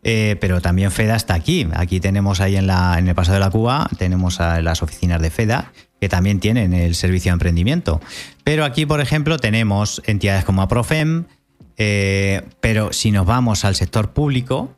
eh, 0.03 0.35
pero 0.41 0.59
también 0.59 0.91
FEDA 0.91 1.15
está 1.15 1.35
aquí. 1.35 1.65
Aquí 1.73 2.01
tenemos 2.01 2.41
ahí 2.41 2.57
en, 2.57 2.69
el 2.69 3.15
Paso 3.15 3.31
de 3.31 3.39
la 3.39 3.49
Cuba, 3.49 3.87
tenemos 3.97 4.41
a 4.41 4.61
las 4.61 4.83
oficinas 4.83 5.21
de 5.21 5.29
FEDA 5.29 5.71
que 6.01 6.09
también 6.09 6.41
tienen 6.41 6.73
el 6.73 6.95
servicio 6.95 7.31
de 7.31 7.35
emprendimiento. 7.35 8.01
Pero 8.43 8.65
aquí, 8.65 8.85
por 8.85 8.99
ejemplo, 8.99 9.37
tenemos 9.37 10.01
entidades 10.05 10.43
como 10.43 10.61
APROFEM, 10.61 11.23
pero 11.77 12.91
si 12.91 13.11
nos 13.11 13.25
vamos 13.25 13.63
al 13.63 13.75
sector 13.75 14.11
público, 14.11 14.75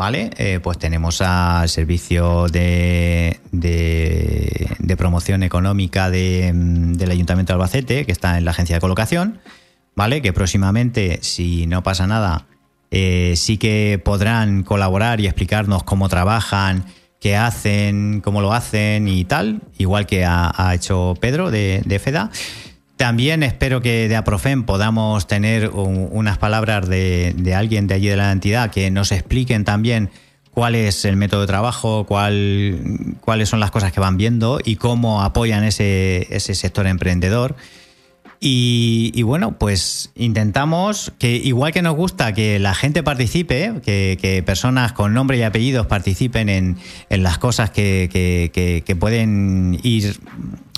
¿vale? 0.00 0.30
Eh, 0.38 0.60
pues 0.62 0.78
tenemos 0.78 1.20
al 1.20 1.68
servicio 1.68 2.46
de, 2.46 3.38
de- 3.52 4.96
promoción 4.96 5.42
económica 5.42 6.08
de, 6.08 6.52
mm, 6.54 6.94
del 6.94 7.10
Ayuntamiento 7.10 7.52
de 7.52 7.54
Albacete, 7.56 8.06
que 8.06 8.12
está 8.12 8.38
en 8.38 8.46
la 8.46 8.52
agencia 8.52 8.76
de 8.76 8.80
colocación, 8.80 9.40
¿vale? 9.94 10.22
Que 10.22 10.32
próximamente, 10.32 11.18
si 11.20 11.66
no 11.66 11.82
pasa 11.82 12.06
nada, 12.06 12.46
eh, 12.90 13.34
sí 13.36 13.58
que 13.58 14.00
podrán 14.02 14.62
colaborar 14.62 15.20
y 15.20 15.26
explicarnos 15.26 15.82
cómo 15.82 16.08
trabajan, 16.08 16.86
qué 17.20 17.36
hacen, 17.36 18.22
cómo 18.24 18.40
lo 18.40 18.54
hacen 18.54 19.06
y 19.06 19.26
tal, 19.26 19.60
igual 19.76 20.06
que 20.06 20.24
ha, 20.24 20.72
hecho 20.74 21.14
Pedro 21.20 21.50
de 21.50 22.00
FEDA. 22.02 22.30
También 23.00 23.42
espero 23.42 23.80
que 23.80 24.10
de 24.10 24.16
Aprofen 24.16 24.64
podamos 24.64 25.26
tener 25.26 25.70
un- 25.70 26.10
unas 26.12 26.36
palabras 26.36 26.86
de, 26.86 27.54
alguien 27.56 27.86
de 27.86 27.94
allí 27.94 28.08
de 28.08 28.16
la 28.18 28.30
entidad 28.30 28.70
que 28.70 28.90
nos 28.90 29.10
expliquen 29.10 29.64
también 29.64 30.10
cuál 30.52 30.74
es 30.74 31.06
el 31.06 31.16
método 31.16 31.40
de 31.40 31.46
trabajo, 31.46 32.04
cuál, 32.04 33.16
cuáles 33.22 33.48
son 33.48 33.58
las 33.58 33.70
cosas 33.70 33.90
que 33.92 34.00
van 34.00 34.18
viendo 34.18 34.60
y 34.62 34.76
cómo 34.76 35.22
apoyan 35.22 35.64
ese 35.64 36.26
sector 36.54 36.86
emprendedor. 36.86 37.56
Y, 38.42 39.20
bueno, 39.22 39.58
pues 39.58 40.12
intentamos 40.16 41.12
que, 41.18 41.36
igual 41.36 41.72
que 41.72 41.82
nos 41.82 41.94
gusta 41.94 42.32
que 42.32 42.58
la 42.58 42.74
gente 42.74 43.02
participe, 43.02 43.74
que, 43.84 44.16
que 44.18 44.42
personas 44.42 44.92
con 44.92 45.12
nombre 45.12 45.36
y 45.36 45.42
apellidos 45.42 45.86
participen 45.86 46.48
en, 46.48 46.78
en 47.10 47.22
las 47.22 47.36
cosas 47.36 47.68
que, 47.68 48.08
que- 48.10 48.50
que- 48.86 48.96
pueden 48.96 49.78
ir 49.82 50.16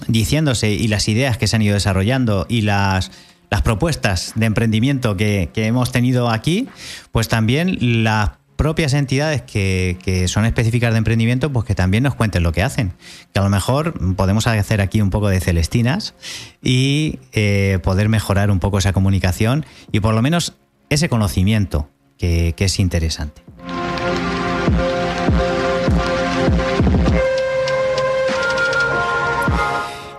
diciéndose 0.08 0.72
y 0.72 0.88
las 0.88 1.06
ideas 1.08 1.38
que 1.38 1.46
se 1.46 1.54
han 1.54 1.62
ido 1.62 1.74
desarrollando 1.74 2.46
y 2.48 2.62
las, 2.62 3.12
las 3.48 3.62
propuestas 3.62 4.32
de 4.34 4.46
emprendimiento 4.46 5.16
que, 5.16 5.50
que 5.54 5.66
hemos 5.66 5.92
tenido 5.92 6.30
aquí, 6.30 6.66
pues 7.12 7.28
también 7.28 8.02
las 8.02 8.30
propias 8.56 8.92
entidades 8.94 9.42
que, 9.42 9.98
que 10.02 10.28
son 10.28 10.44
específicas 10.44 10.92
de 10.92 10.98
emprendimiento, 10.98 11.52
pues 11.52 11.66
que 11.66 11.74
también 11.74 12.04
nos 12.04 12.14
cuenten 12.14 12.42
lo 12.42 12.52
que 12.52 12.62
hacen. 12.62 12.92
Que 13.32 13.40
a 13.40 13.42
lo 13.42 13.50
mejor 13.50 14.14
podemos 14.16 14.46
hacer 14.46 14.80
aquí 14.80 15.00
un 15.00 15.10
poco 15.10 15.28
de 15.28 15.40
celestinas 15.40 16.14
y 16.62 17.18
eh, 17.32 17.78
poder 17.82 18.08
mejorar 18.08 18.50
un 18.50 18.60
poco 18.60 18.78
esa 18.78 18.92
comunicación 18.92 19.66
y 19.90 20.00
por 20.00 20.14
lo 20.14 20.22
menos 20.22 20.54
ese 20.90 21.08
conocimiento 21.08 21.88
que, 22.18 22.54
que 22.56 22.66
es 22.66 22.78
interesante. 22.78 23.42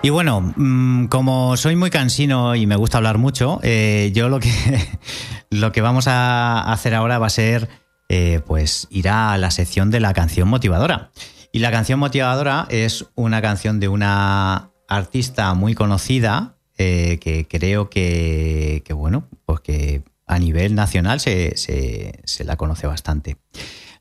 Y 0.06 0.10
bueno, 0.10 0.54
mm, 0.58 1.06
como 1.06 1.56
soy 1.56 1.78
muy 1.78 1.89
cansino 1.89 2.56
y 2.56 2.67
me 2.67 2.76
gusta 2.76 2.98
hablar 2.98 3.17
mucho, 3.17 3.62
eh, 3.63 4.12
yo 4.13 4.28
lo 4.28 4.41
que, 4.41 4.52
lo 5.50 5.72
que 5.72 5.80
vamos 5.80 6.10
a 6.10 6.60
hacer 6.74 6.93
ahora 6.93 7.19
va 7.19 7.28
a 7.28 7.30
ser, 7.30 7.69
eh, 8.10 8.42
pues, 8.46 8.88
ir 8.89 9.10
a 9.10 9.38
la 9.38 9.52
sección 9.52 9.89
de 9.92 10.00
la 10.00 10.13
canción 10.13 10.48
motivadora. 10.48 11.12
Y 11.52 11.60
la 11.60 11.72
canción 11.72 12.00
motivadora 12.00 12.66
es 12.70 13.06
una 13.16 13.42
canción 13.42 13.80
de 13.80 13.88
una 13.88 14.72
artista 14.88 15.54
muy 15.54 15.74
conocida 15.76 16.58
eh, 16.78 17.20
que 17.22 17.48
creo 17.48 17.89
que, 17.89 18.82
que, 18.86 18.94
bueno, 18.94 19.28
pues 19.46 19.60
que 19.62 20.04
a 20.26 20.39
nivel 20.39 20.74
nacional 20.74 21.20
se, 21.20 21.56
se- 21.58 22.20
se 22.24 22.44
la 22.44 22.56
conoce 22.56 22.88
bastante. 22.88 23.38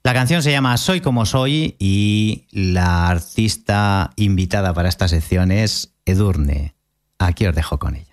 La 0.04 0.14
canción 0.14 0.42
se 0.42 0.50
llama 0.50 0.76
Soy 0.78 1.00
como 1.00 1.26
soy 1.26 1.76
y 1.78 2.46
la 2.50 3.08
artista 3.08 4.12
invitada 4.16 4.72
para 4.74 4.88
esta 4.88 5.06
sección 5.08 5.52
es 5.52 5.94
Edurne. 6.06 6.74
Aquí 7.18 7.46
os 7.46 7.54
dejo 7.54 7.78
con 7.78 7.94
ella. 7.96 8.11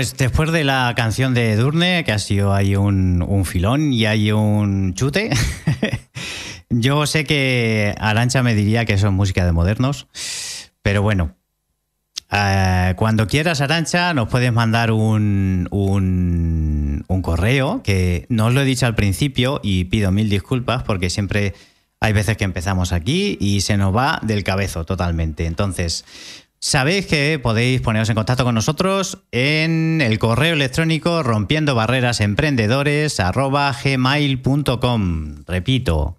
Pues 0.00 0.16
después 0.16 0.50
de 0.50 0.64
la 0.64 0.94
canción 0.96 1.34
de 1.34 1.56
Durne, 1.56 2.04
que 2.04 2.12
ha 2.12 2.18
sido 2.18 2.54
ahí 2.54 2.74
un, 2.74 3.20
un 3.20 3.44
filón 3.44 3.92
y 3.92 4.06
hay 4.06 4.32
un 4.32 4.94
chute, 4.94 5.28
yo 6.70 7.04
sé 7.04 7.24
que 7.24 7.94
Arancha 7.98 8.42
me 8.42 8.54
diría 8.54 8.86
que 8.86 8.94
es 8.94 9.04
música 9.04 9.44
de 9.44 9.52
modernos, 9.52 10.06
pero 10.80 11.02
bueno, 11.02 11.36
eh, 12.32 12.94
cuando 12.96 13.26
quieras, 13.26 13.60
Arancha, 13.60 14.14
nos 14.14 14.30
puedes 14.30 14.50
mandar 14.54 14.90
un, 14.90 15.68
un, 15.70 17.04
un 17.06 17.20
correo, 17.20 17.82
que 17.82 18.24
no 18.30 18.46
os 18.46 18.54
lo 18.54 18.62
he 18.62 18.64
dicho 18.64 18.86
al 18.86 18.94
principio 18.94 19.60
y 19.62 19.84
pido 19.84 20.12
mil 20.12 20.30
disculpas 20.30 20.82
porque 20.82 21.10
siempre 21.10 21.52
hay 22.00 22.14
veces 22.14 22.38
que 22.38 22.44
empezamos 22.44 22.94
aquí 22.94 23.36
y 23.38 23.60
se 23.60 23.76
nos 23.76 23.94
va 23.94 24.18
del 24.22 24.44
cabezo 24.44 24.86
totalmente. 24.86 25.44
Entonces, 25.44 26.06
sabéis 26.60 27.06
que 27.06 27.38
podéis 27.38 27.80
poneros 27.80 28.08
en 28.10 28.14
contacto 28.14 28.44
con 28.44 28.54
nosotros 28.54 29.18
en 29.32 30.00
el 30.00 30.18
correo 30.18 30.54
electrónico 30.54 31.22
rompiendo 31.22 31.74
barreras 31.74 32.20
emprendedores 32.20 33.16
gmail.com. 33.84 35.44
Repito, 35.46 36.18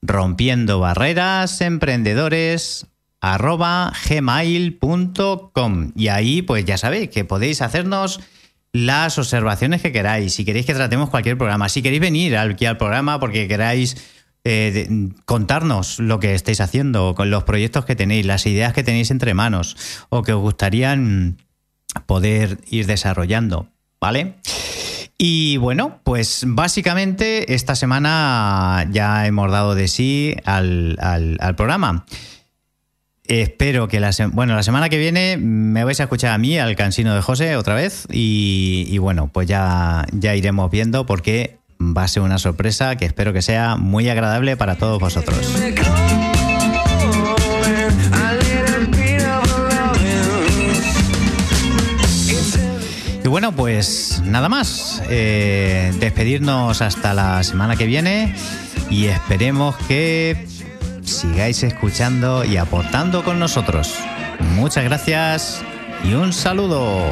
rompiendo 0.00 0.78
barreras 0.80 1.60
emprendedores 1.60 2.86
gmail.com 4.08 5.92
y 5.94 6.08
ahí 6.08 6.42
pues 6.42 6.64
ya 6.64 6.78
sabéis 6.78 7.10
que 7.10 7.24
podéis 7.24 7.62
hacernos 7.62 8.20
las 8.72 9.18
observaciones 9.18 9.82
que 9.82 9.92
queráis, 9.92 10.32
si 10.34 10.44
queréis 10.44 10.64
que 10.64 10.74
tratemos 10.74 11.10
cualquier 11.10 11.36
programa, 11.36 11.68
si 11.68 11.82
queréis 11.82 12.00
venir 12.00 12.36
aquí 12.36 12.64
al 12.64 12.78
programa 12.78 13.20
porque 13.20 13.46
queráis 13.46 13.96
eh, 14.44 14.70
de- 14.88 15.08
contarnos 15.24 15.98
lo 15.98 16.18
que 16.20 16.34
estáis 16.34 16.60
haciendo, 16.60 17.14
con 17.14 17.30
los 17.30 17.44
proyectos 17.44 17.84
que 17.84 17.96
tenéis, 17.96 18.26
las 18.26 18.46
ideas 18.46 18.72
que 18.72 18.82
tenéis 18.82 19.10
entre 19.10 19.34
manos 19.34 19.76
o 20.08 20.22
que 20.22 20.32
os 20.32 20.40
gustarían 20.40 21.38
poder 22.06 22.58
ir 22.70 22.86
desarrollando, 22.86 23.68
¿vale? 24.00 24.34
Y 25.18 25.56
bueno, 25.58 26.00
pues 26.02 26.42
básicamente 26.46 27.54
esta 27.54 27.76
semana 27.76 28.88
ya 28.90 29.26
hemos 29.26 29.50
dado 29.52 29.74
de 29.76 29.86
sí 29.86 30.34
al, 30.44 30.96
al- 31.00 31.54
programa. 31.54 32.04
Espero 33.24 33.86
que 33.86 34.00
la, 34.00 34.10
bueno, 34.32 34.56
la 34.56 34.64
semana 34.64 34.88
que 34.88 34.98
viene 34.98 35.36
me 35.36 35.84
vais 35.84 36.00
a 36.00 36.04
escuchar 36.04 36.32
a 36.32 36.38
mí, 36.38 36.58
al 36.58 36.74
cansino 36.74 37.14
de 37.14 37.22
José, 37.22 37.54
otra 37.56 37.74
vez. 37.76 38.06
Y, 38.10 38.84
y 38.88 38.98
bueno, 38.98 39.30
pues 39.32 39.46
ya, 39.46 40.04
ya 40.12 40.34
iremos 40.34 40.70
viendo 40.72 41.06
porque 41.06 41.58
va 41.96 42.04
a 42.04 42.08
ser 42.08 42.22
una 42.22 42.38
sorpresa 42.38 42.96
que 42.96 43.04
espero 43.04 43.32
que 43.32 43.42
sea 43.42 43.76
muy 43.76 44.08
agradable 44.08 44.56
para 44.56 44.76
todos 44.76 45.00
vosotros. 45.00 45.38
Y 53.24 53.28
bueno, 53.28 53.52
pues 53.52 54.20
nada 54.24 54.48
más. 54.48 55.02
Eh, 55.08 55.92
despedirnos 56.00 56.82
hasta 56.82 57.14
la 57.14 57.42
semana 57.44 57.76
que 57.76 57.86
viene 57.86 58.34
y 58.90 59.06
esperemos 59.06 59.76
que 59.88 60.48
sigáis 61.04 61.62
escuchando 61.62 62.44
y 62.44 62.56
aportando 62.56 63.22
con 63.22 63.38
nosotros. 63.38 63.94
Muchas 64.56 64.84
gracias 64.84 65.62
y 66.04 66.14
un 66.14 66.32
saludo. 66.32 67.04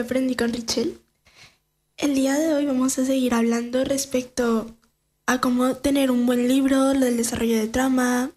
Aprendí 0.00 0.34
con 0.34 0.52
Richel. 0.52 1.00
El 1.96 2.14
día 2.14 2.38
de 2.38 2.54
hoy 2.54 2.66
vamos 2.66 2.98
a 2.98 3.04
seguir 3.04 3.34
hablando 3.34 3.84
respecto 3.84 4.74
a 5.26 5.40
cómo 5.40 5.76
tener 5.76 6.10
un 6.10 6.26
buen 6.26 6.48
libro, 6.48 6.94
lo 6.94 7.00
del 7.00 7.16
desarrollo 7.16 7.58
de 7.58 7.68
trama. 7.68 8.30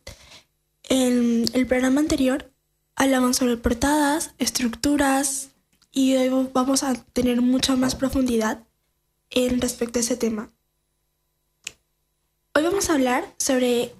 En 0.83 1.45
el 1.53 1.65
programa 1.65 2.01
anterior 2.01 2.51
hablamos 2.95 3.37
sobre 3.37 3.57
portadas, 3.57 4.31
estructuras 4.37 5.49
y 5.91 6.15
hoy 6.15 6.49
vamos 6.51 6.83
a 6.83 6.93
tener 6.93 7.41
mucha 7.41 7.75
más 7.75 7.95
profundidad 7.95 8.63
en 9.29 9.61
respecto 9.61 9.99
a 9.99 10.01
ese 10.01 10.17
tema. 10.17 10.51
Hoy 12.55 12.63
vamos 12.63 12.89
a 12.89 12.93
hablar 12.93 13.25
sobre 13.37 13.95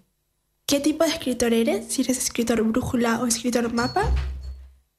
qué 0.65 0.79
tipo 0.79 1.03
de 1.03 1.11
escritor 1.11 1.53
eres, 1.53 1.91
si 1.93 2.01
eres 2.01 2.17
escritor 2.17 2.61
brújula 2.61 3.21
o 3.21 3.25
escritor 3.25 3.73
mapa, 3.73 4.11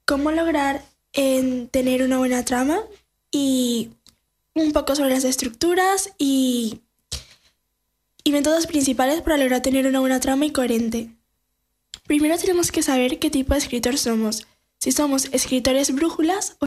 cómo 0.06 0.32
lograr 0.32 0.93
en 1.14 1.68
tener 1.68 2.02
una 2.02 2.18
buena 2.18 2.44
trama 2.44 2.80
y 3.30 3.90
un 4.54 4.72
poco 4.72 4.94
sobre 4.94 5.10
las 5.10 5.24
estructuras 5.24 6.12
y, 6.18 6.80
y 8.22 8.32
métodos 8.32 8.66
principales 8.66 9.22
para 9.22 9.36
lograr 9.36 9.62
tener 9.62 9.86
una 9.86 10.00
buena 10.00 10.20
trama 10.20 10.44
y 10.46 10.50
coherente. 10.50 11.10
Primero 12.06 12.36
tenemos 12.36 12.70
que 12.70 12.82
saber 12.82 13.18
qué 13.18 13.30
tipo 13.30 13.54
de 13.54 13.60
escritor 13.60 13.96
somos, 13.96 14.46
si 14.78 14.92
somos 14.92 15.28
escritores 15.32 15.94
brújulas 15.94 16.56
o 16.58 16.62